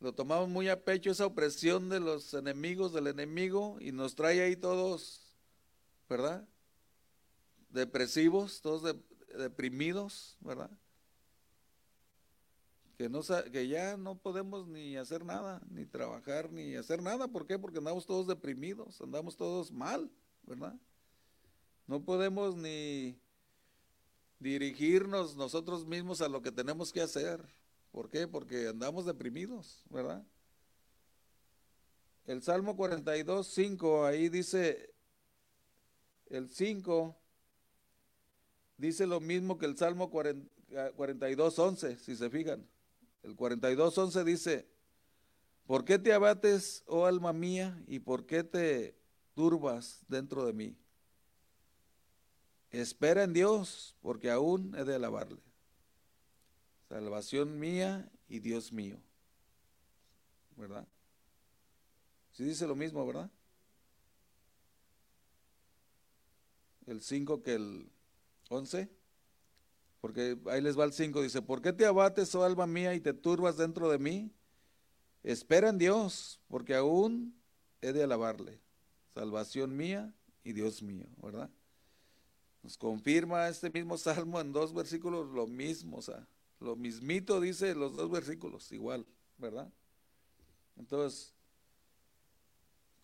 [0.00, 4.40] lo tomamos muy a pecho esa opresión de los enemigos del enemigo y nos trae
[4.40, 5.36] ahí todos,
[6.08, 6.48] ¿verdad?
[7.68, 8.96] Depresivos, todos
[9.36, 10.70] deprimidos, ¿verdad?
[13.50, 17.26] Que, ya no podemos ni hacer nada, ni trabajar, ni hacer nada.
[17.28, 17.58] ¿Por qué?
[17.58, 20.10] Porque andamos todos deprimidos, andamos todos mal,
[20.44, 20.78] ¿verdad?
[21.86, 23.18] No podemos ni
[24.38, 27.42] dirigirnos nosotros mismos a lo que tenemos que hacer.
[27.90, 28.28] ¿Por qué?
[28.28, 30.24] Porque andamos deprimidos, ¿verdad?
[32.24, 34.94] El Salmo 42, 5, ahí dice,
[36.26, 37.16] el 5
[38.76, 42.71] dice lo mismo que el Salmo 42, 11, si se fijan.
[43.22, 44.68] El 42, 11 dice,
[45.66, 48.96] ¿por qué te abates, oh alma mía, y por qué te
[49.34, 50.76] turbas dentro de mí?
[52.70, 55.40] Espera en Dios, porque aún he de alabarle.
[56.88, 58.98] Salvación mía y Dios mío.
[60.56, 60.86] ¿Verdad?
[62.32, 63.30] Sí dice lo mismo, ¿verdad?
[66.86, 67.90] El 5 que el
[68.48, 68.90] 11.
[70.02, 71.22] Porque ahí les va el 5.
[71.22, 74.32] Dice, ¿por qué te abates, oh alma mía, y te turbas dentro de mí?
[75.22, 77.40] Espera en Dios, porque aún
[77.80, 78.60] he de alabarle.
[79.14, 80.12] Salvación mía
[80.42, 81.48] y Dios mío, ¿verdad?
[82.64, 86.26] Nos confirma este mismo salmo en dos versículos lo mismo, o sea,
[86.58, 89.06] lo mismito dice los dos versículos, igual,
[89.38, 89.72] ¿verdad?
[90.76, 91.32] Entonces,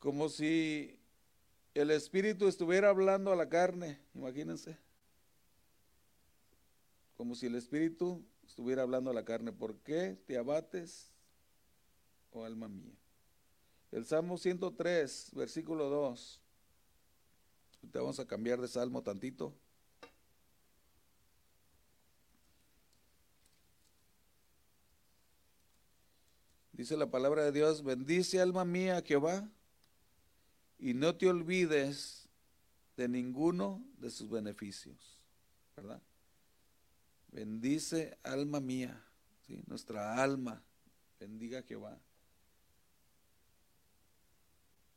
[0.01, 0.99] como si
[1.75, 4.79] el Espíritu estuviera hablando a la carne, imagínense.
[7.19, 9.51] Como si el Espíritu estuviera hablando a la carne.
[9.51, 11.11] ¿Por qué te abates,
[12.31, 12.95] oh alma mía?
[13.91, 16.41] El Salmo 103, versículo 2.
[17.91, 19.53] Te vamos a cambiar de salmo tantito.
[26.71, 29.51] Dice la palabra de Dios, bendice alma mía Jehová
[30.79, 32.29] y no te olvides
[32.97, 35.21] de ninguno de sus beneficios.
[35.75, 36.01] ¿Verdad?
[37.29, 39.05] Bendice alma mía,
[39.47, 39.63] ¿sí?
[39.67, 40.63] nuestra alma,
[41.21, 41.99] bendiga Jehová.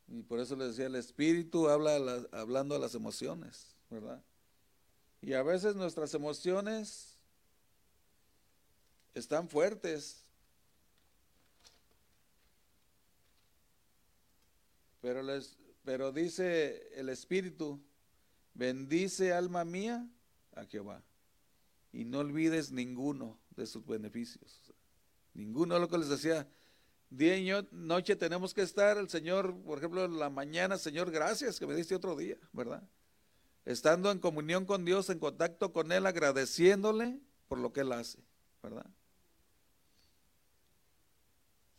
[0.08, 4.22] Y por eso les decía, el espíritu habla hablando a las emociones, ¿verdad?
[5.20, 7.16] Y a veces nuestras emociones
[9.14, 10.24] están fuertes,
[15.00, 17.80] pero, les, pero dice el espíritu,
[18.54, 20.06] bendice alma mía
[20.54, 21.02] a Jehová
[21.92, 24.72] y no olvides ninguno de sus beneficios.
[25.34, 26.48] Ninguno de lo que les decía,
[27.12, 31.58] Día y noche tenemos que estar, el Señor, por ejemplo, en la mañana, Señor, gracias
[31.58, 32.82] que me diste otro día, ¿verdad?
[33.66, 38.18] Estando en comunión con Dios, en contacto con Él, agradeciéndole por lo que Él hace,
[38.62, 38.86] ¿verdad?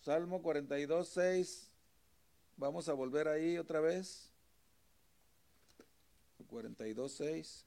[0.02, 1.72] Salmo 42, 6.
[2.58, 4.30] Vamos a volver ahí otra vez.
[6.46, 7.66] 42, 6.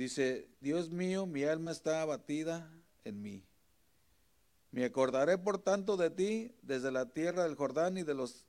[0.00, 2.72] Dice, Dios mío, mi alma está abatida
[3.04, 3.44] en mí.
[4.70, 8.46] Me acordaré por tanto de ti desde la tierra del Jordán y de los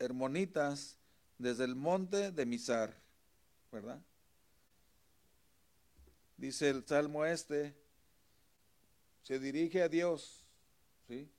[0.00, 0.98] hermonitas,
[1.38, 3.00] desde el monte de Misar,
[3.70, 4.02] ¿verdad?
[6.36, 7.76] Dice el Salmo este,
[9.22, 10.44] se dirige a Dios,
[11.06, 11.30] ¿sí?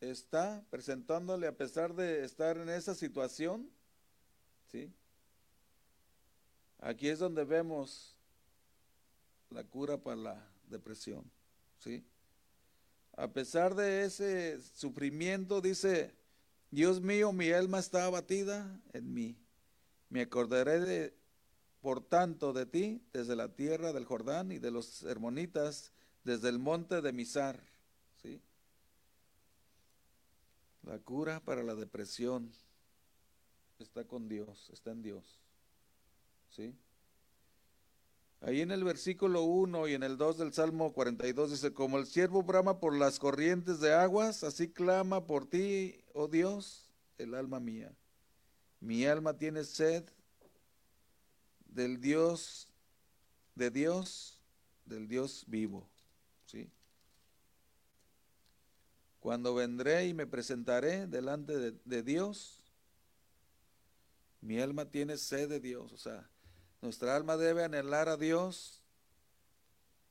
[0.00, 3.70] está presentándole a pesar de estar en esa situación,
[4.72, 4.92] ¿sí?
[6.78, 8.16] Aquí es donde vemos
[9.50, 11.24] la cura para la depresión,
[11.78, 12.04] ¿sí?
[13.16, 16.14] A pesar de ese sufrimiento, dice,
[16.70, 19.36] Dios mío, mi alma está abatida en mí.
[20.08, 21.14] Me acordaré de,
[21.80, 26.58] por tanto de ti desde la tierra del Jordán y de los hermonitas desde el
[26.58, 27.60] monte de Misar.
[28.22, 28.40] ¿sí?
[30.82, 32.52] La cura para la depresión
[33.78, 35.40] está con Dios, está en Dios.
[36.50, 36.74] ¿Sí?
[38.40, 42.06] Ahí en el versículo 1 y en el 2 del Salmo 42 dice, como el
[42.06, 47.58] siervo brama por las corrientes de aguas, así clama por ti, oh Dios, el alma
[47.58, 47.92] mía.
[48.80, 50.04] Mi alma tiene sed
[51.66, 52.68] del Dios,
[53.56, 54.40] de Dios,
[54.84, 55.88] del Dios vivo.
[56.46, 56.70] ¿sí?
[59.18, 62.62] Cuando vendré y me presentaré delante de, de Dios,
[64.40, 66.30] mi alma tiene sed de Dios, o sea,
[66.80, 68.82] nuestra alma debe anhelar a Dios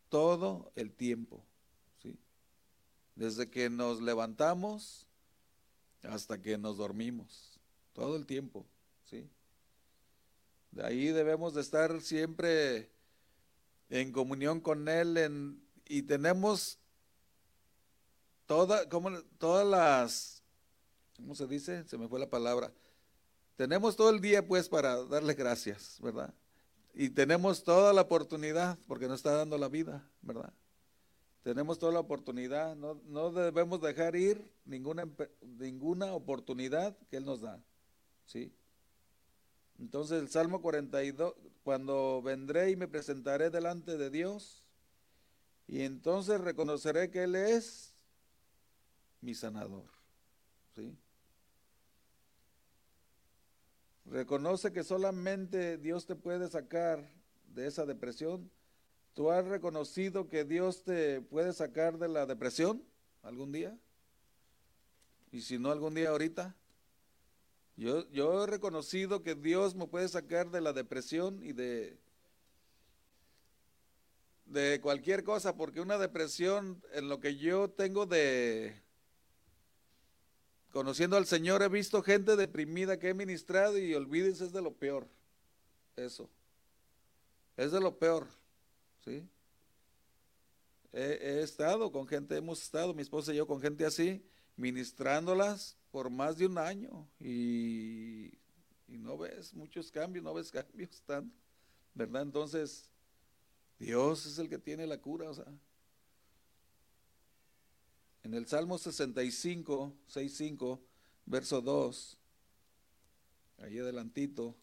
[0.10, 1.44] todo el tiempo,
[2.02, 2.18] ¿sí?
[3.16, 5.06] Desde que nos levantamos
[6.04, 7.60] hasta que nos dormimos,
[7.94, 8.66] todo el tiempo,
[9.06, 9.30] ¿sí?
[10.72, 12.90] De ahí debemos de estar siempre
[13.90, 16.80] en comunión con Él y tenemos
[18.46, 18.88] toda,
[19.38, 20.44] todas las,
[21.16, 21.84] ¿cómo se dice?
[21.86, 22.72] Se me fue la palabra.
[23.56, 26.34] Tenemos todo el día pues para darle gracias, ¿verdad?
[27.00, 30.52] Y tenemos toda la oportunidad, porque nos está dando la vida, ¿verdad?
[31.44, 35.08] Tenemos toda la oportunidad, no, debemos dejar ir ninguna,
[35.42, 37.64] ninguna oportunidad que Él nos da,
[38.26, 38.52] ¿sí?
[39.78, 44.66] Entonces el Salmo 42, cuando vendré y me presentaré delante de Dios,
[45.68, 47.94] y entonces reconoceré que Él es
[49.22, 49.86] mi sanador,
[50.76, 50.98] ¿sí?
[54.10, 57.06] Reconoce que solamente Dios te puede sacar
[57.54, 58.50] de esa depresión.
[59.14, 62.82] ¿Tú has reconocido que Dios te puede sacar de la depresión
[63.22, 63.78] algún día?
[65.32, 66.56] Y si no algún día ahorita.
[67.76, 72.00] Yo, yo he reconocido que Dios me puede sacar de la depresión y de,
[74.46, 78.82] de cualquier cosa, porque una depresión en lo que yo tengo de,
[80.78, 84.76] Conociendo al Señor he visto gente deprimida que he ministrado y olvídense es de lo
[84.76, 85.08] peor.
[85.96, 86.30] Eso.
[87.56, 88.28] Es de lo peor.
[89.04, 89.28] ¿Sí?
[90.94, 94.24] He, estado con gente, hemos estado, mi esposa y yo, con gente así,
[94.56, 98.28] ministrándolas por más de un año y,
[98.88, 101.36] y no ves muchos cambios, no ves cambios tanto,
[101.96, 102.22] ¿verdad?
[102.22, 102.88] Entonces,
[103.80, 105.52] Dios es el que tiene la cura, o sea,
[108.24, 110.82] en el Salmo 65, 65,
[111.26, 112.18] verso 2,
[113.60, 114.56] ahí adelantito,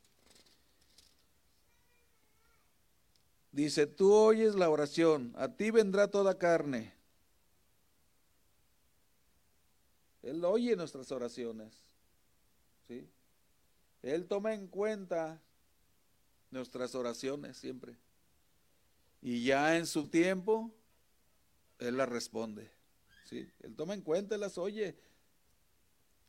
[3.52, 6.92] dice, tú oyes la oración, a ti vendrá toda carne.
[10.22, 11.74] Él oye nuestras oraciones.
[12.88, 13.06] ¿sí?
[14.02, 15.40] Él toma en cuenta
[16.50, 17.96] nuestras oraciones siempre.
[19.20, 20.70] Y ya en su tiempo,
[21.78, 22.70] Él las responde.
[23.24, 23.48] ¿Sí?
[23.60, 24.96] Él toma en cuenta, las oye.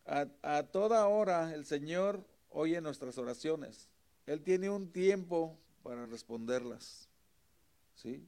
[0.06, 3.90] A, toda hora el Señor oye nuestras oraciones.
[4.26, 7.10] Él tiene un tiempo para responderlas.
[7.96, 8.28] ¿sí?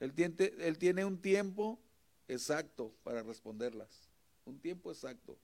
[0.00, 1.80] Él, tiene, él tiene un tiempo
[2.28, 4.08] exacto para responderlas.
[4.44, 5.36] Un tiempo exacto.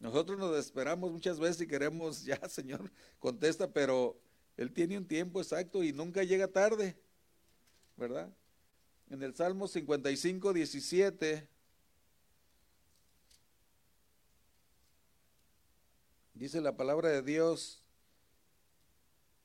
[0.00, 4.20] Nosotros nos esperamos muchas veces y queremos, ya Señor, contesta, pero
[4.56, 6.96] Él tiene un tiempo exacto y nunca llega tarde,
[7.96, 8.32] ¿verdad?
[9.08, 11.55] En el Salmo 55, 17
[16.36, 17.82] Dice la palabra de Dios,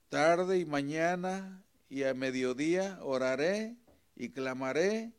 [0.09, 3.77] tarde y mañana y a mediodía oraré
[4.13, 5.13] y clamaré.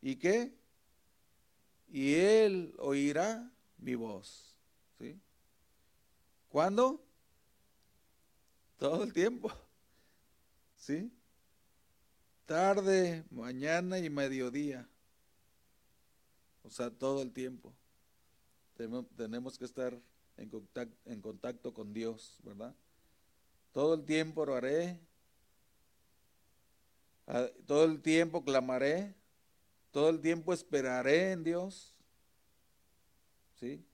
[0.00, 0.52] ¿Y qué?
[1.86, 4.56] Y él oirá mi voz.
[6.48, 7.00] ¿Cuándo?
[8.78, 9.48] Todo el tiempo.
[10.76, 11.12] ¿Sí?
[12.46, 14.88] Tarde, mañana y mediodía.
[16.64, 17.72] O sea, todo el tiempo.
[19.16, 20.02] Tenemos que estar
[20.36, 22.74] en contacto, en contacto con Dios, ¿verdad?
[23.72, 25.00] Todo el tiempo oraré,
[27.66, 29.14] todo el tiempo clamaré,
[29.90, 31.94] todo el tiempo esperaré en Dios.
[33.58, 33.84] ¿Sí?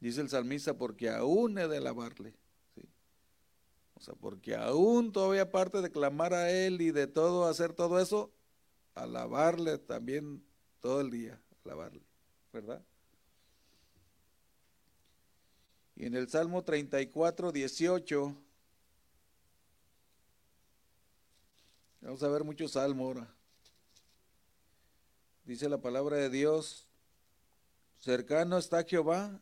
[0.00, 2.34] Dice el salmista, porque aún he de alabarle.
[2.74, 2.82] ¿sí?
[3.94, 8.00] O sea, porque aún todavía aparte de clamar a Él y de todo, hacer todo
[8.00, 8.32] eso,
[8.94, 10.44] alabarle también
[10.80, 12.02] todo el día, alabarle.
[12.52, 12.84] ¿verdad?
[15.96, 18.36] Y en el Salmo 34, 18,
[22.00, 23.32] vamos a ver mucho salmo ahora.
[25.44, 26.88] Dice la palabra de Dios,
[28.00, 29.38] cercano está Jehová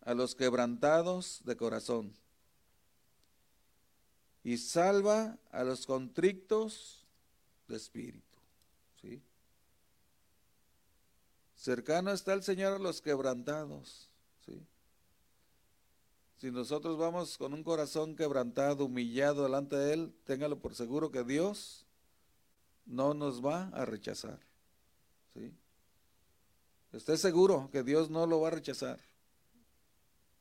[0.00, 2.12] a los quebrantados de corazón
[4.42, 7.06] y salva a los contrictos
[7.68, 8.38] de espíritu.
[9.00, 9.22] ¿sí?
[11.54, 14.08] Cercano está el Señor a los quebrantados.
[14.46, 14.66] ¿sí?
[16.40, 21.22] Si nosotros vamos con un corazón quebrantado, humillado delante de Él, téngalo por seguro que
[21.22, 21.84] Dios
[22.86, 24.40] no nos va a rechazar.
[25.34, 25.52] ¿sí?
[26.94, 28.98] Esté seguro que Dios no lo va a rechazar.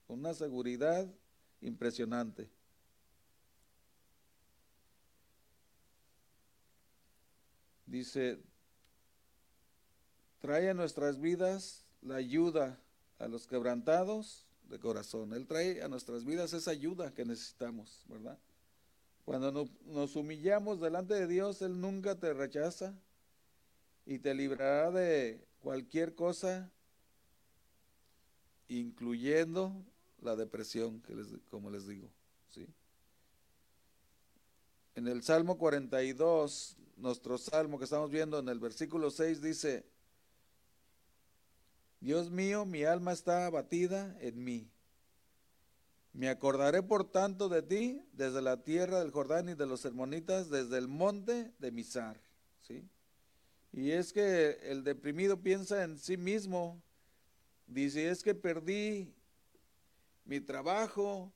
[0.07, 1.05] Una seguridad
[1.59, 2.49] impresionante.
[7.85, 8.41] Dice,
[10.39, 12.79] trae a nuestras vidas la ayuda
[13.17, 15.33] a los quebrantados de corazón.
[15.33, 18.37] Él trae a nuestras vidas esa ayuda que necesitamos, ¿verdad?
[19.25, 22.93] Cuando nos humillamos delante de Dios, Él nunca te rechaza
[24.05, 26.71] y te librará de cualquier cosa,
[28.67, 29.73] incluyendo
[30.21, 32.09] la depresión, que les, como les digo.
[32.49, 32.65] ¿sí?
[34.95, 39.85] En el Salmo 42, nuestro salmo que estamos viendo en el versículo 6 dice,
[41.99, 44.71] Dios mío, mi alma está abatida en mí.
[46.13, 50.49] Me acordaré por tanto de ti desde la tierra del Jordán y de los hermonitas,
[50.49, 52.19] desde el monte de Misar.
[52.61, 52.87] ¿sí?
[53.71, 56.81] Y es que el deprimido piensa en sí mismo.
[57.67, 59.13] Dice, es que perdí
[60.25, 61.31] mi trabajo,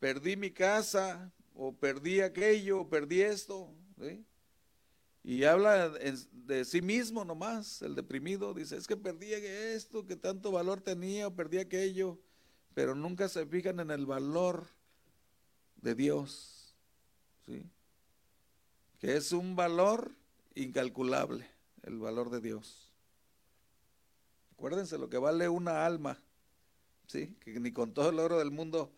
[0.00, 3.72] perdí mi casa, o perdí aquello, o perdí esto.
[4.00, 4.24] ¿sí?
[5.22, 8.54] Y habla de sí mismo nomás, el deprimido.
[8.54, 12.18] Dice, es que perdí esto que tanto valor tenía, o perdí aquello.
[12.74, 14.66] Pero nunca se fijan en el valor
[15.76, 16.76] de Dios.
[17.46, 17.64] ¿sí?
[18.98, 20.12] Que es un valor
[20.54, 21.48] incalculable,
[21.82, 22.92] el valor de Dios.
[24.52, 26.22] Acuérdense lo que vale una alma.
[27.06, 27.36] ¿sí?
[27.40, 28.92] Que ni con todo el oro del mundo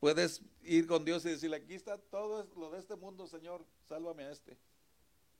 [0.00, 4.24] puedes ir con Dios y decirle, aquí está todo lo de este mundo, Señor, sálvame
[4.24, 4.58] a este.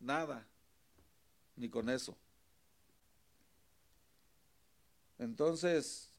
[0.01, 0.47] Nada,
[1.57, 2.17] ni con eso.
[5.19, 6.11] Entonces,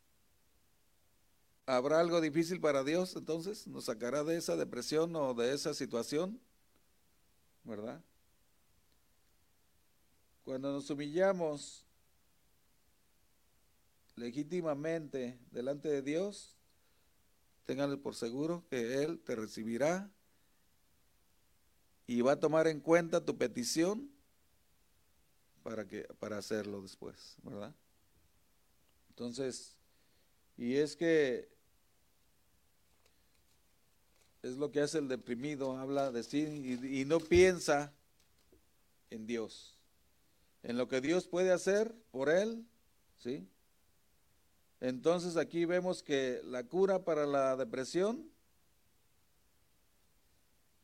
[1.65, 3.15] ¿habrá algo difícil para Dios?
[3.15, 6.39] Entonces, ¿nos sacará de esa depresión o de esa situación?
[7.63, 8.01] ¿Verdad?
[10.43, 11.85] Cuando nos humillamos
[14.15, 16.55] legítimamente delante de Dios,
[17.65, 20.09] ténganlo por seguro que Él te recibirá
[22.07, 24.09] y va a tomar en cuenta tu petición
[25.61, 27.75] para que para hacerlo después, ¿verdad?
[29.09, 29.75] Entonces,
[30.55, 31.49] y es que
[34.41, 36.39] es lo que hace el deprimido, habla de sí
[36.81, 37.91] y, y no piensa
[39.09, 39.77] en Dios,
[40.63, 42.65] en lo que Dios puede hacer por él,
[43.17, 43.45] ¿sí?
[44.79, 48.31] Entonces aquí vemos que la cura para la depresión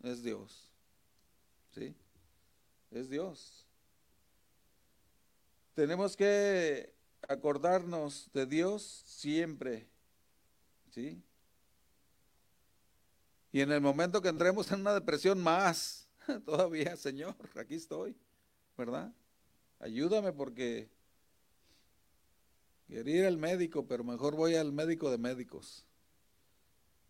[0.02, 0.73] es Dios.
[1.74, 1.96] ¿Sí?
[2.92, 3.66] Es Dios.
[5.74, 6.94] Tenemos que
[7.28, 9.88] acordarnos de Dios siempre,
[10.92, 11.22] ¿sí?
[13.52, 16.08] Y en el momento que entremos en una depresión más,
[16.46, 18.16] todavía, Señor, aquí estoy,
[18.78, 19.14] ¿verdad?
[19.80, 20.90] Ayúdame porque
[22.88, 25.86] quería ir al médico, pero mejor voy al médico de médicos,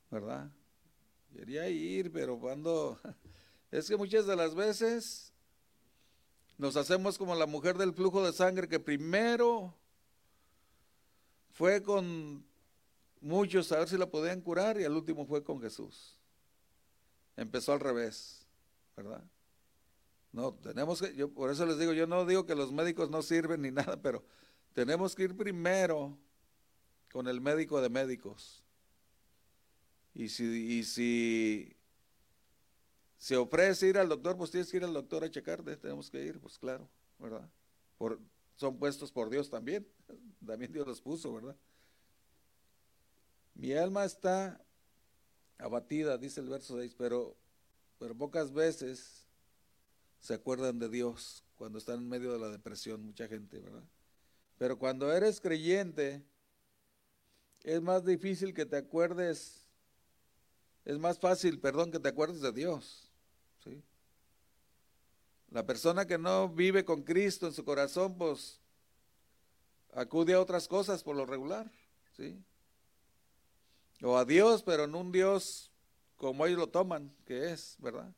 [0.10, 0.50] ¿verdad?
[1.34, 3.00] Quería ir, pero cuando
[3.74, 5.34] es que muchas de las veces
[6.60, 9.76] nos hacemos como la mujer del flujo de sangre que primero
[11.50, 12.46] fue con
[13.20, 16.20] muchos a ver si la podían curar y al último fue con Jesús.
[17.36, 18.46] Empezó al revés,
[18.96, 19.24] ¿verdad?
[20.32, 23.24] No, tenemos que, yo por eso les digo, yo no digo que los médicos no
[23.24, 24.24] sirven ni nada, pero
[24.74, 26.16] tenemos que ir primero
[27.12, 28.64] con el médico de médicos.
[30.14, 31.76] Y si, y si
[33.24, 36.22] se ofrece ir al doctor, pues tienes que ir al doctor a checarte, tenemos que
[36.22, 37.50] ir, pues claro, ¿verdad?
[37.98, 38.20] Por,
[38.54, 39.88] son puestos por Dios también,
[40.46, 41.56] también Dios los puso, ¿verdad?
[43.54, 44.62] Mi alma está
[45.58, 47.38] abatida, dice el verso 6, pero,
[47.98, 49.26] pero pocas veces
[50.20, 53.86] se acuerdan de Dios cuando están en medio de la depresión, mucha gente, ¿verdad?
[54.58, 56.22] Pero cuando eres creyente,
[57.64, 59.66] es más difícil que te acuerdes,
[60.84, 63.03] es más fácil, perdón, que te acuerdes de Dios.
[65.54, 68.60] La persona que no vive con Cristo en su corazón, pues
[69.94, 71.72] acude a otras cosas por lo regular,
[72.18, 72.44] ¿sí?
[74.02, 75.72] O a Dios, pero no un Dios
[76.18, 78.12] como ellos lo toman, que es, ¿verdad?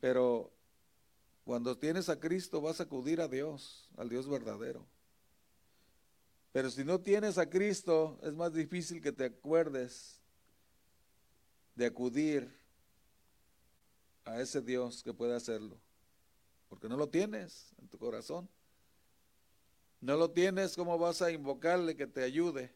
[0.00, 0.50] Pero
[1.44, 4.86] cuando tienes a Cristo vas a acudir a Dios, al Dios verdadero.
[6.50, 10.18] Pero si no tienes a Cristo, es más difícil que te acuerdes
[11.74, 12.58] de acudir
[14.24, 15.78] a ese Dios que puede hacerlo.
[16.74, 18.48] Porque no lo tienes en tu corazón.
[20.00, 22.74] No lo tienes, ¿cómo vas a invocarle que te ayude?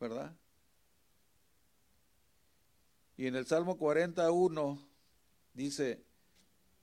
[0.00, 0.34] ¿Verdad?
[3.18, 4.88] Y en el Salmo 41
[5.52, 6.02] dice,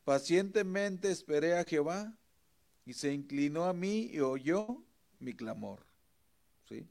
[0.04, 2.16] pacientemente esperé a Jehová
[2.86, 4.84] y se inclinó a mí y oyó
[5.18, 5.84] mi clamor.
[6.70, 6.88] ¿Sí?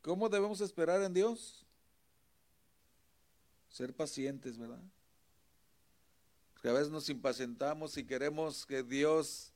[0.00, 1.66] ¿Cómo debemos esperar en Dios?
[3.68, 4.80] Ser pacientes, ¿verdad?
[6.68, 9.52] A veces nos impacientamos y queremos que Dios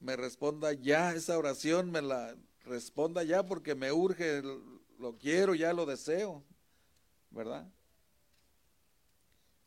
[0.00, 4.42] me responda ya, esa oración me la responda ya porque me urge,
[4.98, 6.42] lo quiero, ya lo deseo,
[7.30, 7.66] ¿verdad?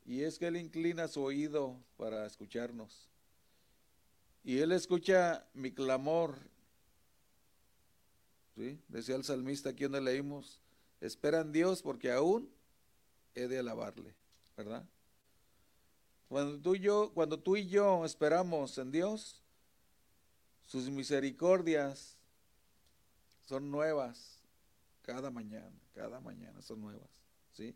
[0.05, 3.09] Y es que Él inclina su oído para escucharnos.
[4.43, 6.35] Y Él escucha mi clamor.
[8.55, 8.79] ¿Sí?
[8.89, 10.59] Decía el salmista aquí donde leímos,
[11.01, 12.47] esperan Dios porque aún
[13.33, 14.13] he de alabarle,
[14.55, 14.85] ¿verdad?
[16.33, 19.39] Cuando tú y yo, cuando tú y yo esperamos en Dios,
[20.65, 22.17] sus misericordias
[23.43, 24.39] son nuevas
[25.03, 27.07] cada mañana, cada mañana son nuevas,
[27.51, 27.75] ¿sí?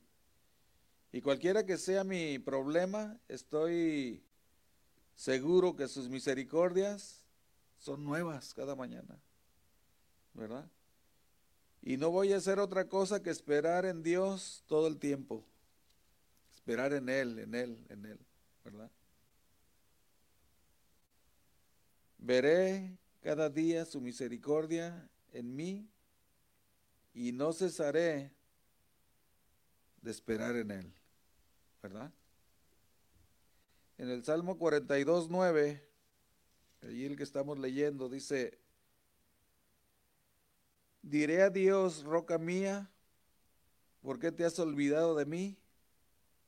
[1.12, 4.24] Y cualquiera que sea mi problema, estoy
[5.14, 7.22] seguro que sus misericordias
[7.78, 9.20] son nuevas cada mañana,
[10.34, 10.68] ¿verdad?
[11.84, 15.46] Y no voy a hacer otra cosa que esperar en Dios todo el tiempo,
[16.56, 18.27] esperar en Él, en Él, en Él,
[22.18, 25.90] Veré cada día su misericordia en mí
[27.14, 28.32] y no cesaré
[30.02, 30.94] de esperar en Él,
[31.82, 32.12] ¿verdad?
[33.98, 35.84] En el Salmo 42, 9,
[36.84, 38.60] allí el que estamos leyendo, dice,
[41.02, 42.92] diré a Dios, roca mía,
[44.02, 45.58] ¿por qué te has olvidado de mí?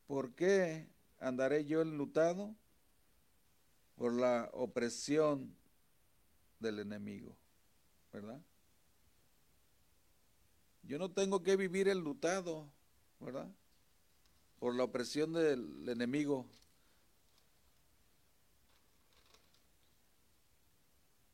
[0.07, 0.87] ¿Por qué
[1.19, 2.55] andaré yo enlutado?
[3.95, 5.55] Por la opresión
[6.59, 7.35] del enemigo,
[8.13, 8.41] ¿verdad?
[10.83, 12.71] Yo no tengo que vivir enlutado,
[13.19, 13.47] ¿verdad?
[14.59, 16.45] Por la opresión del enemigo.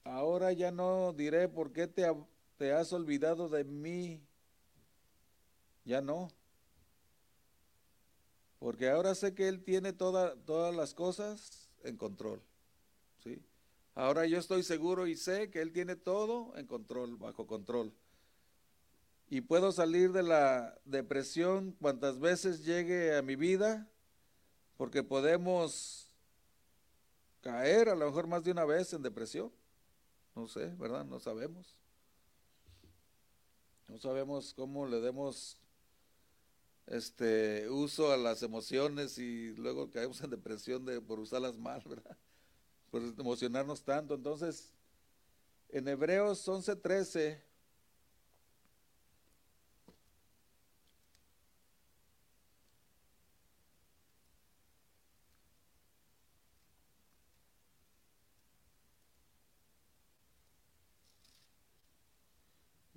[0.04, 2.06] Ahora ya no diré por qué te,
[2.58, 4.22] te has olvidado de mí.
[5.84, 6.30] Ya no.
[8.66, 12.42] Porque ahora sé que Él tiene todas las cosas en control.
[13.24, 13.40] ¿sí?
[13.94, 17.94] Ahora yo estoy seguro y sé que Él tiene todo en control, bajo control
[19.30, 23.88] y puedo salir de la depresión cuantas veces llegue a mi vida,
[24.78, 26.10] porque podemos
[27.42, 29.52] caer a lo mejor más de una vez en depresión.
[30.36, 31.06] No sé, ¿verdad?
[31.06, 31.78] No sabemos.
[33.88, 35.60] No sabemos cómo le demos
[36.88, 42.18] este uso a las emociones y luego caemos en depresión de, por usarlas mal, ¿verdad?
[42.92, 44.16] Por emocionarnos tanto.
[44.16, 44.74] Entonces,
[45.70, 47.42] en Hebreos 11:13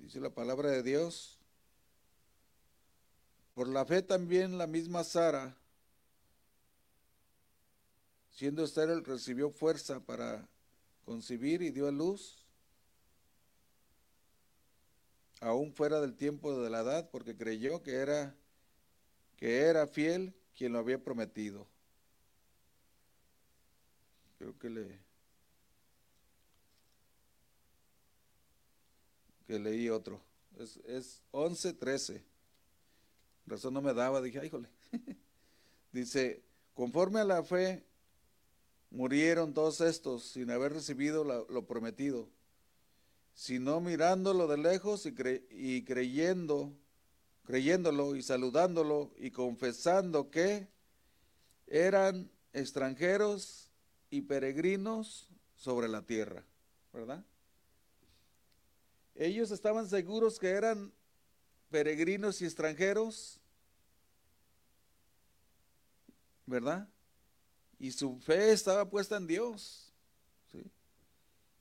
[0.09, 1.38] Dice la palabra de Dios.
[3.59, 5.53] Por la fe también la misma Sara,
[8.31, 10.49] siendo estéril, recibió fuerza para
[11.05, 12.47] concebir y dio a luz,
[15.41, 18.37] aún fuera del tiempo de la edad, porque creyó que era,
[19.37, 21.67] que era fiel quien lo había prometido.
[24.39, 25.01] Creo que le
[29.49, 30.23] que leí otro.
[30.61, 32.28] Es, es 11, 13.
[33.49, 34.69] Razón no me daba, dije, híjole.
[35.93, 36.43] Dice,
[36.75, 37.85] conforme a la fe,
[38.91, 42.29] murieron todos estos sin haber recibido lo prometido,
[43.35, 45.15] sino mirándolo de lejos y,
[45.51, 46.73] y creyendo,
[47.45, 50.69] creyéndolo y saludándolo y confesando que
[51.67, 53.71] eran extranjeros
[54.11, 56.45] y peregrinos sobre la tierra,
[56.93, 57.25] ¿verdad?
[59.15, 60.93] Ellos estaban seguros que eran
[61.71, 63.41] peregrinos y extranjeros,
[66.47, 66.89] ¿verdad?
[67.79, 69.93] Y su fe estaba puesta en Dios.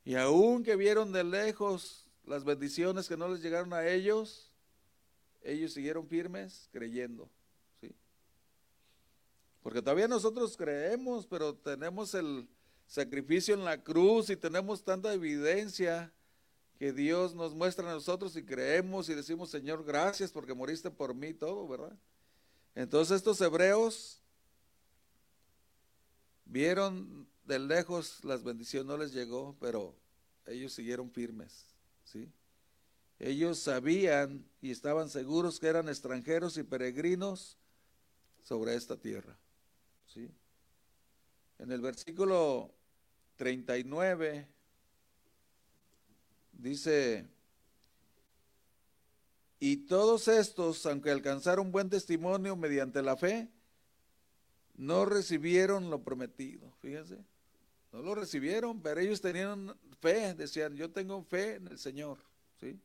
[0.04, 4.54] Y aun que vieron de lejos las bendiciones que no les llegaron a ellos,
[5.42, 7.30] ellos siguieron firmes creyendo.
[7.82, 7.94] ¿sí?
[9.62, 12.48] Porque todavía nosotros creemos, pero tenemos el
[12.86, 16.14] sacrificio en la cruz y tenemos tanta evidencia
[16.78, 21.14] que Dios nos muestra a nosotros y creemos y decimos, Señor, gracias porque moriste por
[21.14, 21.98] mí, todo, ¿verdad?
[22.76, 24.22] Entonces estos hebreos
[26.46, 29.96] vieron de lejos las bendiciones, no les llegó, pero
[30.46, 31.66] ellos siguieron firmes,
[32.04, 32.32] ¿sí?
[33.20, 37.58] Ellos sabían y estaban seguros que eran extranjeros y peregrinos
[38.44, 39.36] sobre esta tierra,
[40.06, 40.30] ¿sí?
[41.58, 42.72] En el versículo
[43.38, 44.48] 39
[46.58, 47.26] dice,
[49.60, 53.50] y todos estos, aunque alcanzaron buen testimonio mediante la fe,
[54.76, 56.72] no recibieron lo prometido.
[56.82, 57.18] Fíjense,
[57.92, 62.20] no lo recibieron, pero ellos tenían fe, decían, yo tengo fe en el Señor.
[62.60, 62.80] ¿sí?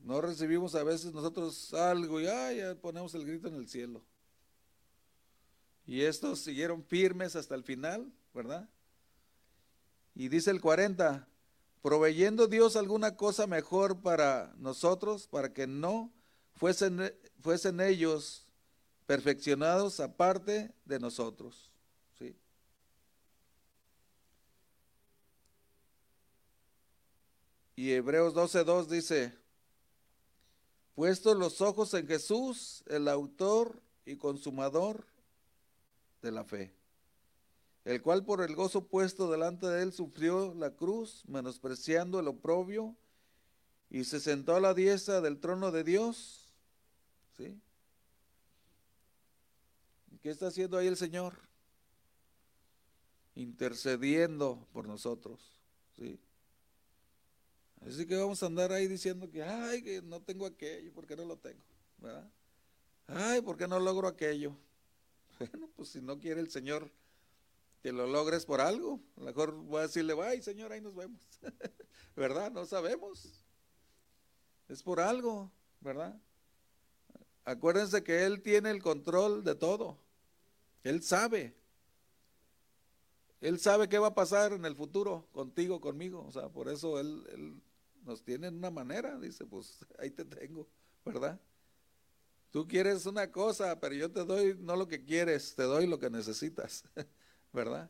[0.00, 4.02] No recibimos a veces nosotros algo y ya ponemos el grito en el cielo.
[5.86, 8.68] Y estos siguieron firmes hasta el final, ¿verdad?
[10.14, 11.26] Y dice el 40,
[11.82, 16.12] proveyendo Dios alguna cosa mejor para nosotros, para que no
[16.54, 18.46] fuesen, ellos
[19.06, 21.70] perfeccionados aparte de nosotros.
[22.16, 22.36] ¿sí?
[27.74, 29.36] Y Hebreos 12.2 dice,
[30.94, 35.04] puestos los ojos en Jesús, el autor y consumador
[36.22, 36.83] de la fe
[37.84, 42.96] el cual por el gozo puesto delante de él sufrió la cruz, menospreciando el oprobio,
[43.90, 46.52] y se sentó a la diestra del trono de Dios.
[47.36, 47.60] ¿Sí?
[50.22, 51.34] ¿Qué está haciendo ahí el Señor?
[53.34, 55.60] Intercediendo por nosotros.
[55.96, 56.18] ¿Sí?
[57.86, 61.26] Así que vamos a andar ahí diciendo que, ay, que no tengo aquello, porque no
[61.26, 61.62] lo tengo?
[61.98, 62.30] ¿Verdad?
[63.06, 64.56] Ay, porque no logro aquello?
[65.38, 66.90] Bueno, pues si no quiere el Señor
[67.84, 68.98] que lo logres por algo.
[69.14, 71.20] A lo mejor voy a decirle, ay Señor, ahí nos vemos.
[72.16, 72.50] ¿Verdad?
[72.50, 73.44] No sabemos.
[74.68, 76.18] Es por algo, ¿verdad?
[77.44, 79.98] Acuérdense que Él tiene el control de todo.
[80.82, 81.54] Él sabe.
[83.42, 86.24] Él sabe qué va a pasar en el futuro contigo, conmigo.
[86.26, 87.60] O sea, por eso Él, él
[88.02, 89.18] nos tiene en una manera.
[89.18, 90.66] Dice, pues ahí te tengo,
[91.04, 91.38] ¿verdad?
[92.50, 95.98] Tú quieres una cosa, pero yo te doy no lo que quieres, te doy lo
[95.98, 96.84] que necesitas.
[97.54, 97.88] ¿verdad?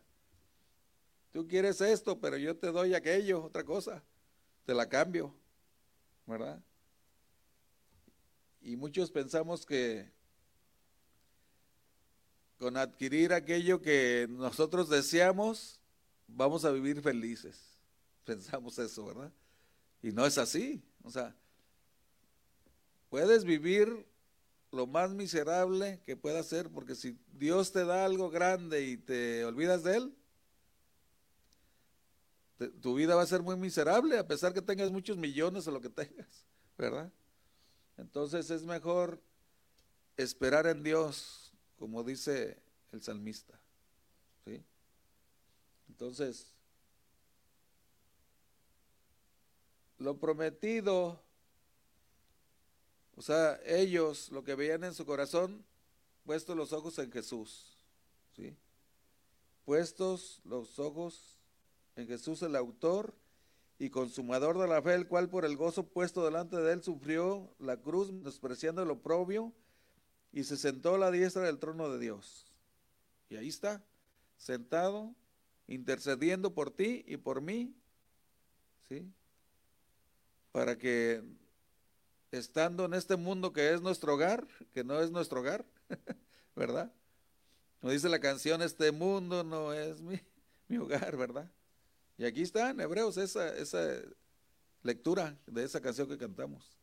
[1.33, 4.05] Tú quieres esto, pero yo te doy aquello, otra cosa,
[4.67, 5.35] te la cambio,
[6.27, 6.63] ¿verdad?
[8.61, 10.13] Y muchos pensamos que
[12.59, 15.81] con adquirir aquello que nosotros deseamos,
[16.29, 17.79] vamos a vivir felices.
[18.25, 19.33] Pensamos eso, ¿verdad?
[20.03, 20.83] Y no es así.
[21.03, 21.35] O sea,
[23.09, 24.07] puedes vivir
[24.75, 29.45] lo más miserable que pueda ser, porque si Dios te da algo grande y te
[29.45, 30.15] olvidas de Él,
[32.81, 35.81] tu vida va a ser muy miserable, a pesar que tengas muchos millones o lo
[35.81, 36.47] que tengas,
[36.79, 37.11] ¿verdad?
[37.97, 39.23] Entonces es mejor
[40.17, 42.63] esperar en Dios, como dice
[42.93, 43.59] el salmista,
[44.45, 44.63] ¿sí?
[45.89, 46.53] Entonces,
[49.99, 51.24] lo prometido
[53.17, 55.65] o sea, ellos lo que veían en su corazón,
[56.25, 57.77] puestos los ojos en Jesús,
[58.35, 58.57] ¿sí?
[59.65, 61.39] Puestos los ojos
[61.97, 63.15] en Jesús el autor
[63.79, 67.55] y consumador de la fe, el cual por el gozo puesto delante de él sufrió
[67.59, 69.53] la cruz, despreciando el oprobio,
[70.33, 72.53] y se sentó a la diestra del trono de Dios.
[73.31, 73.85] Y ahí está,
[74.37, 75.15] sentado,
[75.67, 77.75] intercediendo por ti y por mí,
[78.89, 79.09] ¿sí?
[80.53, 81.23] Para que
[82.39, 85.65] estando en este mundo que es nuestro hogar, que no es nuestro hogar,
[86.57, 86.93] ¿verdad?
[87.81, 90.21] Nos dice la canción, este mundo no es mi,
[90.69, 91.51] mi hogar, ¿verdad?
[92.17, 94.01] Y aquí está en Hebreos esa, esa
[94.83, 96.79] lectura de esa canción que cantamos,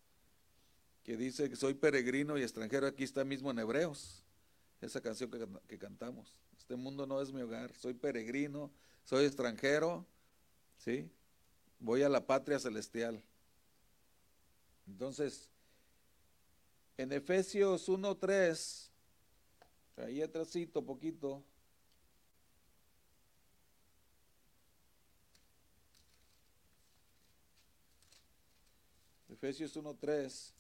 [1.04, 4.24] que dice que soy peregrino y extranjero, aquí está mismo en Hebreos,
[4.82, 6.38] esa canción que, que cantamos.
[6.58, 8.72] Este mundo no es mi hogar, soy peregrino,
[9.04, 10.06] soy extranjero,
[10.78, 11.10] ¿sí?
[11.80, 13.24] Voy a la patria celestial.
[14.92, 15.50] Entonces,
[16.98, 18.90] en Efesios 1.3,
[19.98, 21.42] ahí atrásito poquito,
[29.30, 30.54] Efesios 1.3,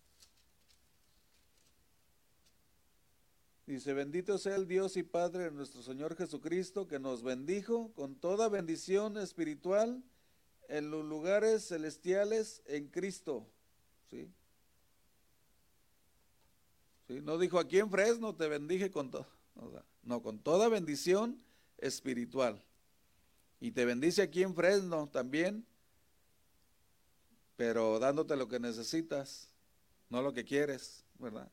[3.67, 8.15] Dice, bendito sea el Dios y Padre de nuestro Señor Jesucristo, que nos bendijo con
[8.15, 10.03] toda bendición espiritual
[10.67, 13.47] en los lugares celestiales en Cristo.
[14.11, 14.29] ¿Sí?
[17.07, 17.21] ¿Sí?
[17.21, 19.25] No dijo aquí en Fresno te bendije con todo.
[20.03, 21.41] No, con toda bendición
[21.77, 22.61] espiritual.
[23.59, 25.65] Y te bendice aquí en Fresno también,
[27.55, 29.49] pero dándote lo que necesitas,
[30.09, 31.49] no lo que quieres, ¿verdad?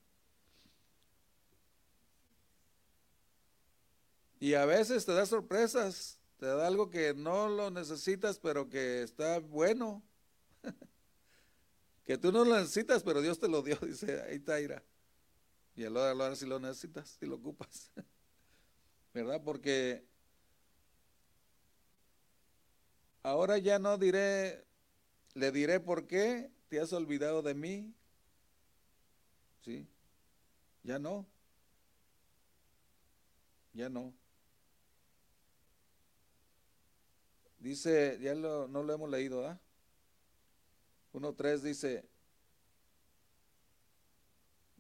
[4.41, 9.03] Y a veces te da sorpresas, te da algo que no lo necesitas, pero que
[9.03, 10.03] está bueno.
[12.09, 14.59] que tú no lo necesitas, pero Dios te lo dio, dice, ahí está.
[15.77, 17.93] Y a lo de si lo necesitas, si lo ocupas.
[19.13, 19.43] ¿Verdad?
[19.45, 20.07] Porque
[23.23, 24.65] ahora ya no diré,
[25.35, 27.95] le diré por qué te has olvidado de mí.
[29.61, 29.87] ¿Sí?
[30.85, 31.27] Ya no.
[33.75, 34.15] Ya no.
[37.59, 39.61] Dice, ya no lo hemos leído, ¿ah?
[41.13, 42.05] 1.3 dice,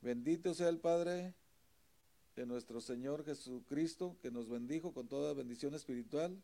[0.00, 1.34] bendito sea el Padre
[2.36, 6.40] de nuestro Señor Jesucristo, que nos bendijo con toda bendición espiritual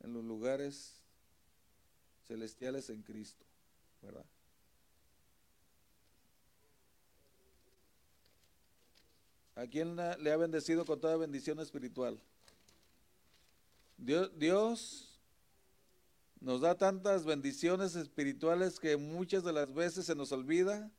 [0.00, 0.94] en los lugares
[2.26, 3.44] celestiales en Cristo,
[4.00, 4.24] ¿verdad?
[9.54, 12.18] ¿A quién le ha bendecido con toda bendición espiritual?
[13.98, 15.11] Dios, Dios
[16.42, 20.90] nos da tantas bendiciones espirituales que muchas de las veces se nos olvida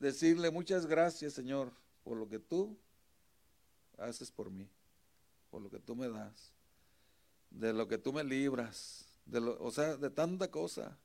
[0.00, 1.70] decirle muchas gracias Señor
[2.02, 2.78] por lo que tú
[3.98, 4.68] haces por mí,
[5.50, 6.50] por lo que tú me das,
[7.50, 10.98] de lo que tú me libras, de lo, o sea, de tanta cosa.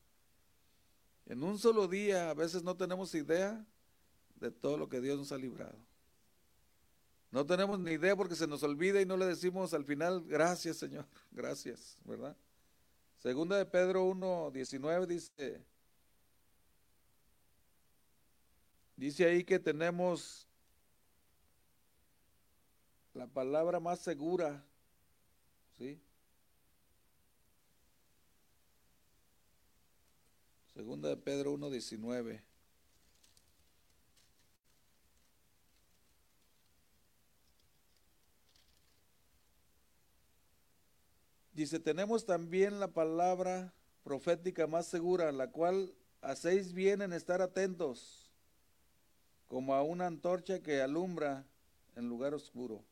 [1.26, 3.64] En un solo día a veces no tenemos idea
[4.36, 5.78] de todo lo que Dios nos ha librado.
[7.32, 10.78] No tenemos ni idea porque se nos olvida y no le decimos al final, gracias
[10.78, 12.38] Señor, gracias, ¿verdad?
[13.18, 15.66] Segunda de Pedro 1, 19 dice,
[18.96, 20.48] dice ahí que tenemos
[23.16, 24.64] la palabra más segura,
[25.80, 26.00] ¿sí?
[30.76, 32.44] Segunda de Pedro 1, 19.
[41.58, 45.92] Dice, tenemos también la palabra profética más segura, la cual
[46.22, 48.30] hacéis bien en estar atentos,
[49.48, 51.48] como a una antorcha que alumbra
[51.96, 52.84] en lugar oscuro,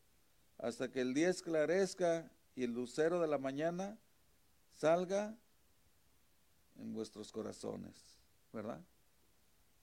[0.57, 3.99] hasta que el día esclarezca y el lucero de la mañana
[4.73, 5.37] salga
[6.79, 8.17] en vuestros corazones,
[8.51, 8.81] ¿verdad?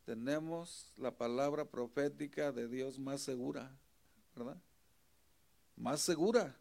[0.05, 3.79] Tenemos la palabra profética de Dios más segura,
[4.35, 4.57] ¿verdad?
[5.77, 6.57] Más segura.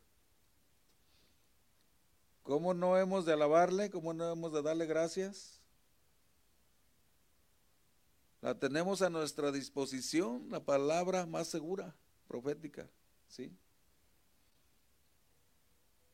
[2.52, 3.90] ¿Cómo no hemos de alabarle?
[3.90, 5.62] ¿Cómo no hemos de darle gracias?
[8.42, 11.96] La tenemos a nuestra disposición, la palabra más segura,
[12.28, 12.90] profética,
[13.30, 13.56] ¿sí?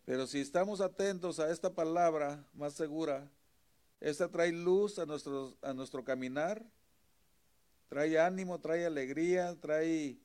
[0.06, 3.28] Pero si estamos atentos a esta palabra más segura,
[4.00, 6.64] esta trae luz a nuestro, a nuestro caminar,
[7.90, 10.20] trae ánimo, trae alegría, trae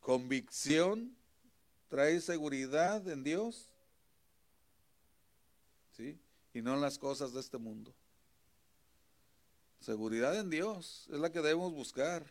[0.00, 1.16] convicción,
[1.86, 3.77] trae seguridad en Dios.
[6.54, 7.94] Y no en las cosas de este mundo.
[9.80, 12.26] Seguridad en Dios es la que debemos buscar.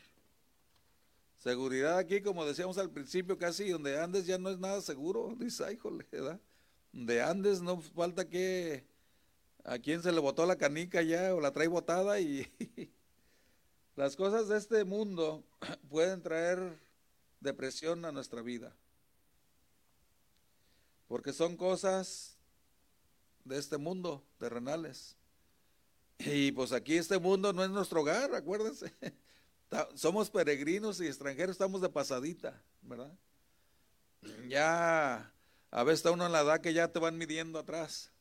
[1.38, 5.36] Seguridad aquí, como decíamos al principio, casi donde andes ya no es nada seguro.
[5.40, 6.40] Dice, ay, jole, ¿verdad?
[6.92, 8.86] Donde andes no falta que
[9.64, 12.50] a quien se le botó la canica ya o la trae botada y
[13.96, 15.44] las cosas de este mundo
[15.90, 16.78] pueden traer
[17.40, 18.76] depresión a nuestra vida.
[21.08, 22.37] Porque son cosas
[23.48, 25.16] de este mundo, terrenales.
[26.20, 28.94] Y pues aquí este mundo no es nuestro hogar, acuérdense.
[29.96, 33.14] Somos peregrinos y extranjeros, estamos de pasadita, ¿verdad?
[34.48, 35.32] Ya,
[35.72, 38.12] a veces está uno en la edad que ya te van midiendo atrás.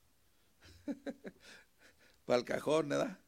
[2.26, 3.18] Para el cajón, ¿verdad?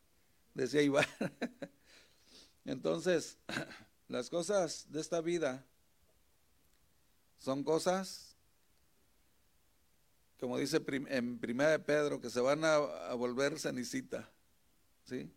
[0.54, 1.06] Decía Iván.
[2.64, 3.38] Entonces,
[4.08, 5.64] las cosas de esta vida
[7.38, 8.27] son cosas
[10.38, 12.78] como dice en Primera de Pedro, que se van a,
[13.14, 14.30] volver cenicita,
[15.04, 15.30] ¿sí?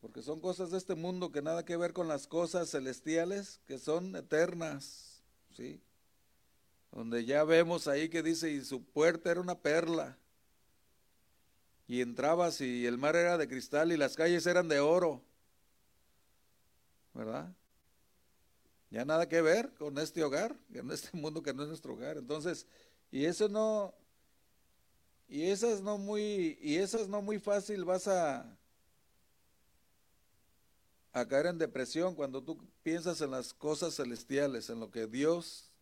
[0.00, 3.78] Porque son cosas de este mundo que nada que ver con las cosas celestiales, que
[3.78, 5.22] son eternas,
[5.56, 5.80] ¿sí?
[6.92, 10.16] Donde ya vemos ahí que dice, y su puerta era una perla,
[11.86, 15.22] y entrabas y el mar era de cristal y las calles eran de oro,
[17.12, 17.52] ¿verdad?
[18.94, 22.16] Ya nada que ver con este hogar, en este mundo que no es nuestro hogar.
[22.16, 22.64] Entonces,
[23.10, 23.92] y eso no,
[25.26, 28.56] y esas no muy, y esas no muy fácil vas a,
[31.12, 35.72] a caer en depresión cuando tú piensas en las cosas celestiales, en lo que Dios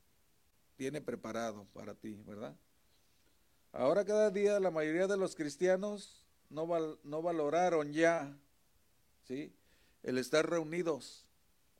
[0.78, 2.56] tiene preparado para ti, ¿verdad?
[3.72, 6.66] Ahora cada día la mayoría de los cristianos no,
[7.04, 8.34] no valoraron ya,
[9.28, 9.52] ¿sí?
[10.02, 11.26] El estar reunidos.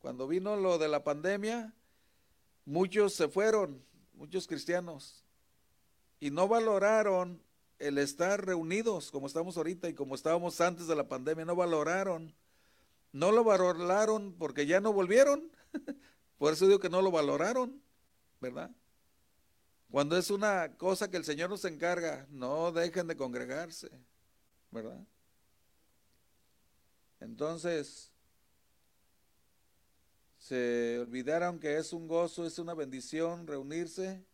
[0.03, 1.73] Cuando vino lo de la pandemia,
[2.65, 3.83] muchos se fueron,
[4.15, 5.25] muchos cristianos,
[6.19, 7.41] y no valoraron
[7.79, 12.35] el estar reunidos como estamos ahorita y como estábamos antes de la pandemia, no valoraron.
[13.13, 15.51] No lo valoraron porque ya no volvieron.
[16.39, 17.81] Por eso digo que no lo valoraron,
[18.41, 18.71] ¿verdad?
[19.89, 23.91] Cuando es una cosa que el Señor nos encarga, no dejen de congregarse,
[24.71, 25.05] ¿verdad?
[27.21, 28.12] Entonces,
[30.43, 34.25] se olvidaron que es un gozo, es una bendición reunirse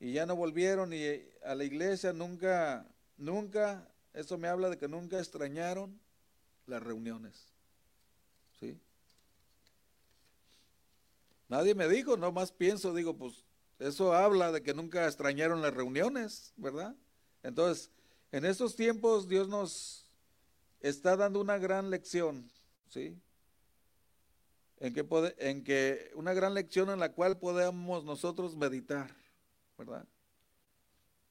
[0.00, 1.04] y ya no volvieron y
[1.44, 2.86] a la iglesia nunca,
[3.18, 6.00] nunca, eso me habla de que nunca extrañaron
[6.66, 7.52] las reuniones.
[8.58, 8.80] ¿Sí?
[11.50, 13.44] Nadie me dijo, no más pienso, digo, pues
[13.78, 16.96] eso habla de que nunca extrañaron las reuniones, ¿verdad?
[17.42, 17.90] Entonces,
[18.32, 20.10] en estos tiempos Dios nos
[20.80, 22.50] está dando una gran lección,
[22.88, 23.20] ¿sí?
[24.84, 29.16] En que, en que una gran lección en la cual podemos nosotros meditar.
[29.78, 30.06] ¿verdad?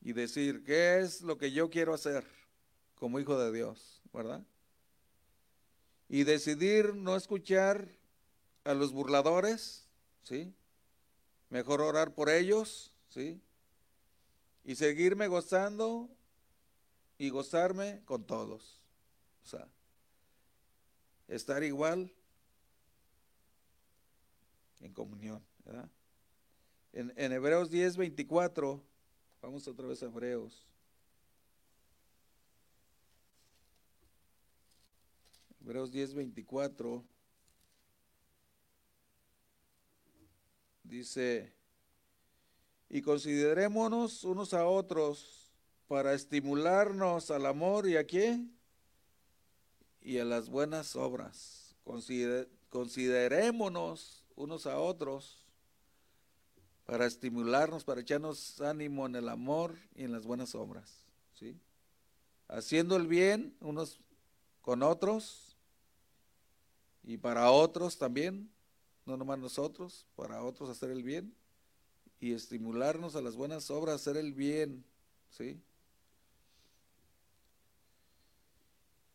[0.02, 2.26] Y decir, ¿qué es lo que yo quiero hacer
[2.96, 4.44] como hijo de Dios, ¿verdad?
[6.10, 7.88] Y decidir no escuchar
[8.64, 9.88] a los burladores,
[10.24, 10.52] ¿sí?
[11.50, 13.40] Mejor orar por ellos, ¿sí?
[14.64, 16.10] Y seguirme gozando
[17.20, 18.82] y gozarme con todos.
[19.44, 19.68] O sea,
[21.28, 22.12] estar igual
[24.84, 25.90] en comunión, ¿verdad?
[26.92, 28.84] En, Hebreos 10, 24,
[29.42, 30.68] vamos otra vez a Hebreos.
[35.62, 37.04] Hebreos 10, 24.
[40.84, 41.52] Dice,
[42.90, 45.52] y considerémonos unos a otros
[45.88, 48.40] para estimularnos al amor y a qué?
[50.02, 51.76] Y a las buenas obras.
[52.70, 55.44] considerémonos unos a otros
[56.86, 61.58] para estimularnos, para echarnos ánimo en el amor y en las buenas obras, ¿sí?
[62.48, 64.00] Haciendo el bien unos
[64.62, 65.56] con otros
[67.04, 68.50] y para otros también,
[69.06, 71.34] no nomás nosotros, para otros hacer el bien
[72.20, 74.86] y estimularnos a las buenas obras, hacer el bien,
[75.30, 75.62] ¿sí?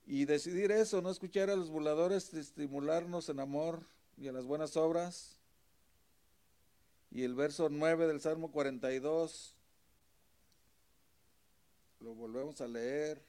[0.06, 3.86] Y decidir eso, no escuchar a los burladores, estimularnos en amor
[4.20, 5.38] y en las buenas obras
[7.10, 9.54] y el verso 9 del Salmo 42,
[12.00, 13.22] lo volvemos a leer.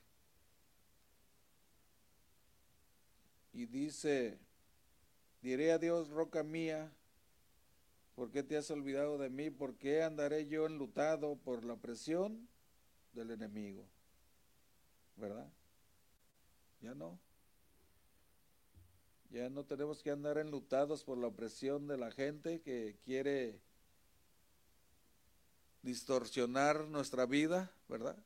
[3.53, 4.37] Y dice,
[5.41, 6.91] diré a Dios, roca mía,
[8.15, 9.49] ¿por qué te has olvidado de mí?
[9.49, 12.47] ¿Por qué andaré yo enlutado por la presión
[13.13, 13.85] del enemigo?
[15.15, 15.49] ¿Verdad?
[16.81, 17.19] Ya no.
[19.29, 23.59] Ya no tenemos que andar enlutados por la opresión de la gente que quiere
[25.83, 28.17] distorsionar nuestra vida, ¿verdad?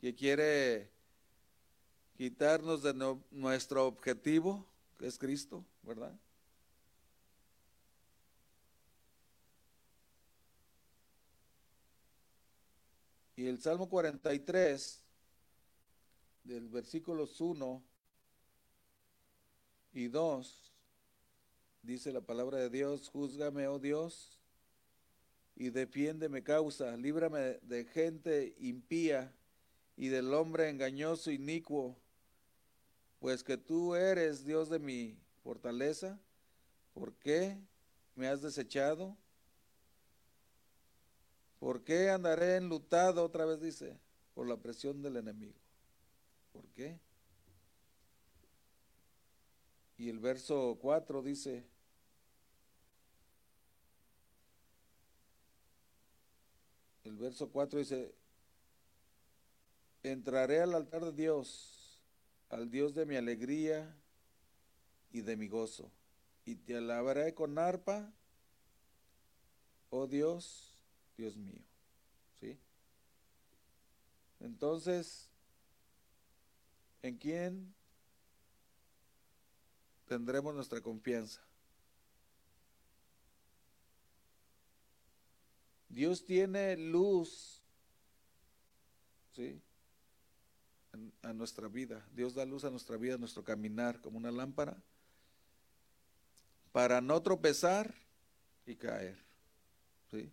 [0.00, 0.90] Que quiere
[2.16, 2.94] quitarnos de
[3.32, 4.64] nuestro objetivo,
[4.96, 6.16] que es Cristo, ¿verdad?
[13.34, 15.00] Y el Salmo 43,
[16.44, 17.82] del versículos 1
[19.92, 20.72] y 2,
[21.82, 24.38] dice la palabra de Dios, júzgame, oh Dios,
[25.56, 29.34] y defiéndeme causa, líbrame de gente impía
[29.96, 31.96] y del hombre engañoso inicuo,
[33.18, 36.20] pues que tú eres Dios de mi fortaleza,
[36.94, 37.58] ¿por qué
[38.14, 39.16] me has desechado?
[41.58, 43.24] ¿Por qué andaré enlutado?
[43.24, 43.98] Otra vez dice,
[44.34, 45.58] por la presión del enemigo.
[46.52, 47.00] ¿Por qué?
[49.98, 51.64] Y el verso 4 dice,
[57.02, 58.14] el verso 4 dice,
[60.04, 62.00] entraré al altar de Dios,
[62.48, 63.92] al Dios de mi alegría
[65.10, 65.90] y de mi gozo,
[66.44, 68.12] y te alabaré con arpa,
[69.90, 70.78] oh Dios,
[71.16, 71.64] Dios mío.
[72.38, 72.56] ¿Sí?
[74.38, 75.28] Entonces,
[77.02, 77.74] ¿en quién
[80.08, 81.40] tendremos nuestra confianza?
[85.88, 87.62] Dios tiene luz,
[89.34, 89.60] ¿sí?
[91.22, 92.04] a nuestra vida.
[92.14, 94.76] Dios da luz a nuestra vida, a nuestro caminar, como una lámpara,
[96.72, 97.94] para no tropezar
[98.66, 99.18] y caer.
[100.10, 100.30] ¿sí?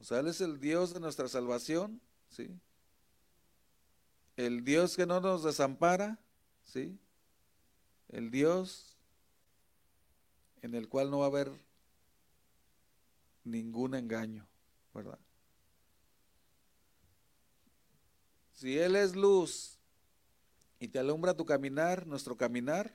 [0.00, 2.50] O sea, Él es el Dios de nuestra salvación, ¿sí?
[4.36, 6.18] El Dios que no nos desampara,
[6.64, 6.98] ¿sí?
[8.12, 8.96] El Dios
[10.60, 11.50] en el cual no va a haber
[13.44, 14.46] ningún engaño,
[14.94, 15.18] ¿verdad?
[18.52, 19.78] Si Él es luz
[20.78, 22.94] y te alumbra tu caminar, nuestro caminar,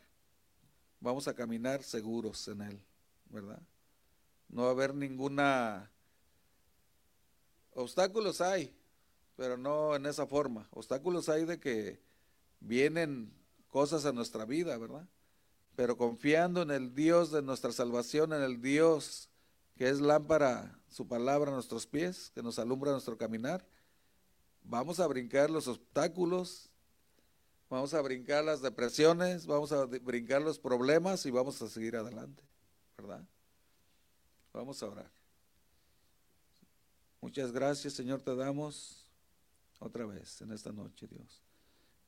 [1.01, 2.81] vamos a caminar seguros en Él,
[3.25, 3.61] ¿verdad?
[4.49, 5.91] No va a haber ninguna...
[7.71, 8.73] Obstáculos hay,
[9.35, 10.67] pero no en esa forma.
[10.71, 11.99] Obstáculos hay de que
[12.59, 13.36] vienen
[13.69, 15.07] cosas a nuestra vida, ¿verdad?
[15.75, 19.29] Pero confiando en el Dios de nuestra salvación, en el Dios
[19.75, 23.63] que es lámpara, su palabra a nuestros pies, que nos alumbra nuestro caminar,
[24.69, 26.69] Vamos a brincar los obstáculos,
[27.69, 32.43] vamos a brincar las depresiones, vamos a brincar los problemas y vamos a seguir adelante,
[32.97, 33.25] ¿verdad?
[34.51, 35.09] Vamos a orar.
[37.21, 39.07] Muchas gracias, Señor, te damos
[39.79, 41.46] otra vez en esta noche, Dios.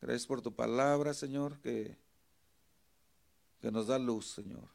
[0.02, 1.98] Gracias por tu palabra, Señor, que,
[3.60, 4.68] que nos da luz, Señor.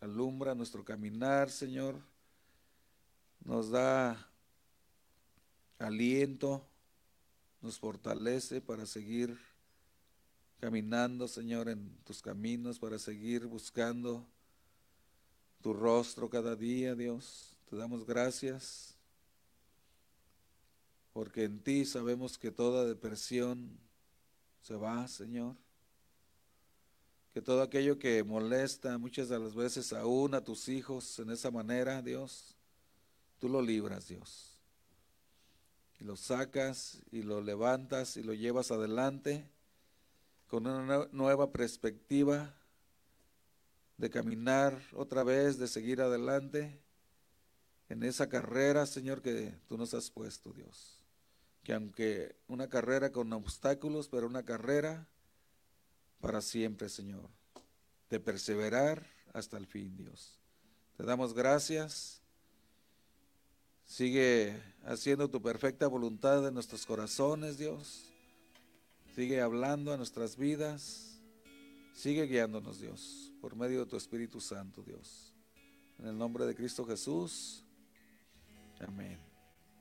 [0.00, 2.00] Alumbra nuestro caminar, Señor.
[3.44, 4.30] Nos da
[5.78, 6.66] aliento,
[7.60, 9.38] nos fortalece para seguir
[10.60, 14.26] caminando, Señor, en tus caminos, para seguir buscando
[15.60, 17.56] tu rostro cada día, Dios.
[17.68, 18.94] Te damos gracias
[21.12, 23.78] porque en ti sabemos que toda depresión
[24.60, 25.56] se va, Señor.
[27.32, 31.50] Que todo aquello que molesta muchas de las veces aún a tus hijos en esa
[31.50, 32.56] manera, Dios,
[33.38, 34.50] tú lo libras, Dios
[36.00, 39.46] y lo sacas y lo levantas y lo llevas adelante
[40.48, 42.54] con una nueva perspectiva
[43.98, 46.80] de caminar otra vez, de seguir adelante
[47.90, 50.99] en esa carrera, Señor, que tú nos has puesto, Dios.
[51.70, 55.06] Que aunque una carrera con obstáculos, pero una carrera
[56.20, 57.30] para siempre, Señor.
[58.08, 60.40] De perseverar hasta el fin, Dios.
[60.96, 62.20] Te damos gracias
[63.84, 68.04] Sigue haciendo tu perfecta voluntad en nuestros corazones, Dios.
[69.14, 71.20] Sigue hablando a nuestras vidas.
[71.92, 75.34] Sigue guiándonos, Dios, por medio de tu Espíritu Santo, Dios.
[76.00, 77.64] En el nombre de Cristo Jesús.
[78.80, 79.20] Amén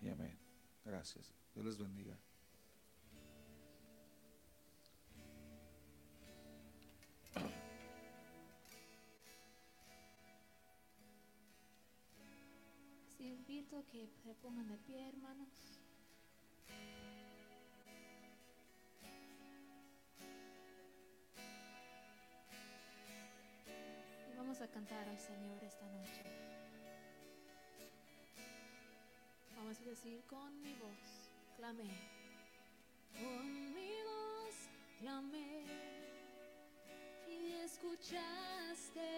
[0.03, 0.37] y amén.
[0.85, 1.38] Gracias.
[1.53, 2.17] Dios les bendiga.
[13.91, 15.79] que se pongan de pie, hermanos.
[24.31, 26.23] Y vamos a cantar al Señor esta noche.
[29.55, 31.18] Vamos a decir con mi voz,
[31.59, 31.91] clamé.
[33.13, 34.55] Con mi voz
[35.01, 35.65] clamé
[37.27, 39.09] y escuchaste,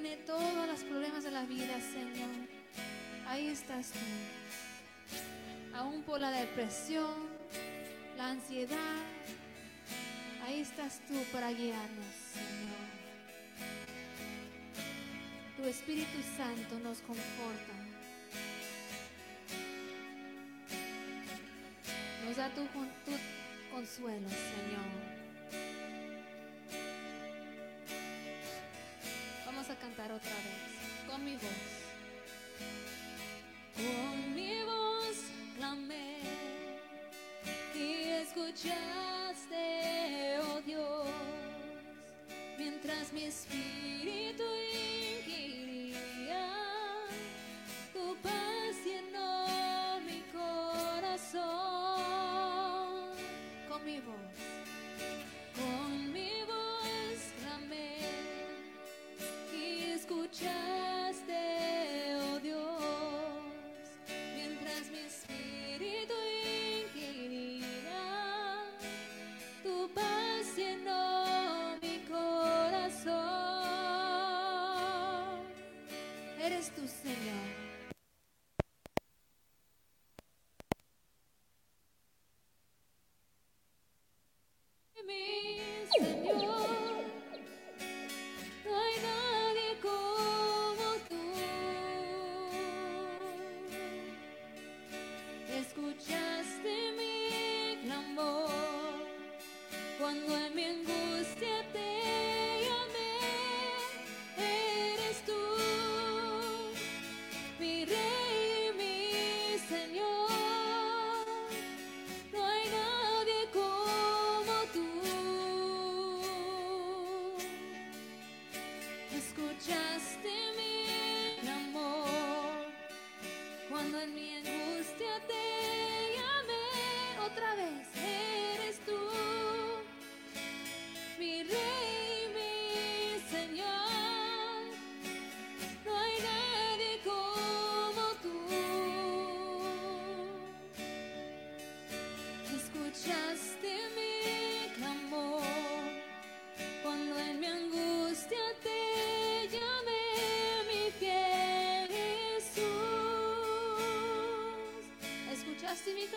[0.00, 2.28] vienen todos los problemas de la vida, Señor.
[3.26, 3.98] Ahí estás tú.
[5.74, 7.14] Aún por la depresión,
[8.18, 9.02] la ansiedad.
[10.44, 12.86] Ahí estás tú para guiarnos, Señor.
[15.56, 17.74] Tu Espíritu Santo nos conforta.
[22.26, 22.66] Nos da tu
[23.72, 25.25] consuelo, Señor.
[29.86, 31.42] Cantar otra vez con mi voz.
[33.76, 35.16] Con mi voz
[35.56, 36.18] clamé
[37.72, 39.60] y escuchaste,
[40.40, 41.06] oh Dios,
[42.58, 43.85] mientras mi espíritu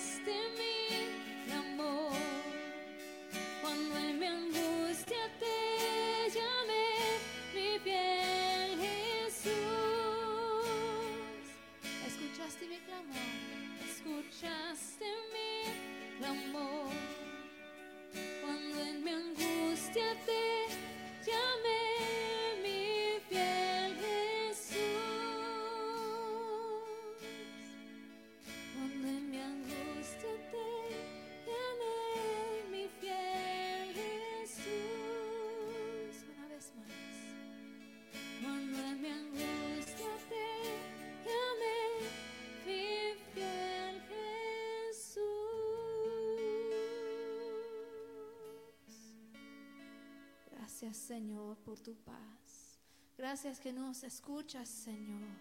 [50.97, 52.81] Señor por tu paz.
[53.17, 55.37] Gracias que nos escuchas Señor.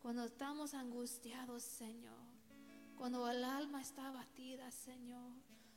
[0.00, 2.18] Cuando estamos angustiados Señor.
[2.96, 5.32] Cuando el alma está abatida Señor.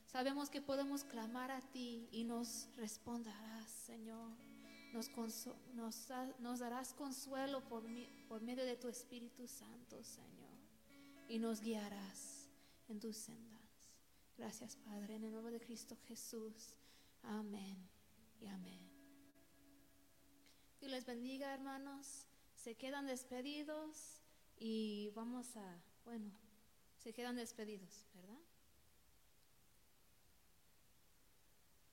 [0.06, 4.32] Sabemos que podemos clamar a ti y nos responderás Señor.
[5.74, 7.84] Nos, darás consuelo por,
[8.28, 10.56] por medio de tu Espíritu Santo Señor.
[11.28, 12.48] Y nos guiarás
[12.88, 13.56] en tus sendas.
[14.38, 16.76] Gracias Padre, en el nombre de Cristo Jesús.
[17.22, 17.76] Amén
[18.40, 18.78] y amén.
[20.80, 22.26] Dios les bendiga, hermanos.
[22.54, 24.20] Se quedan despedidos
[24.58, 26.30] y vamos a, bueno,
[26.98, 28.38] se quedan despedidos, ¿verdad?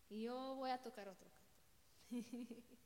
[0.10, 1.30] Y yo voy a tocar otro
[2.10, 2.26] canto.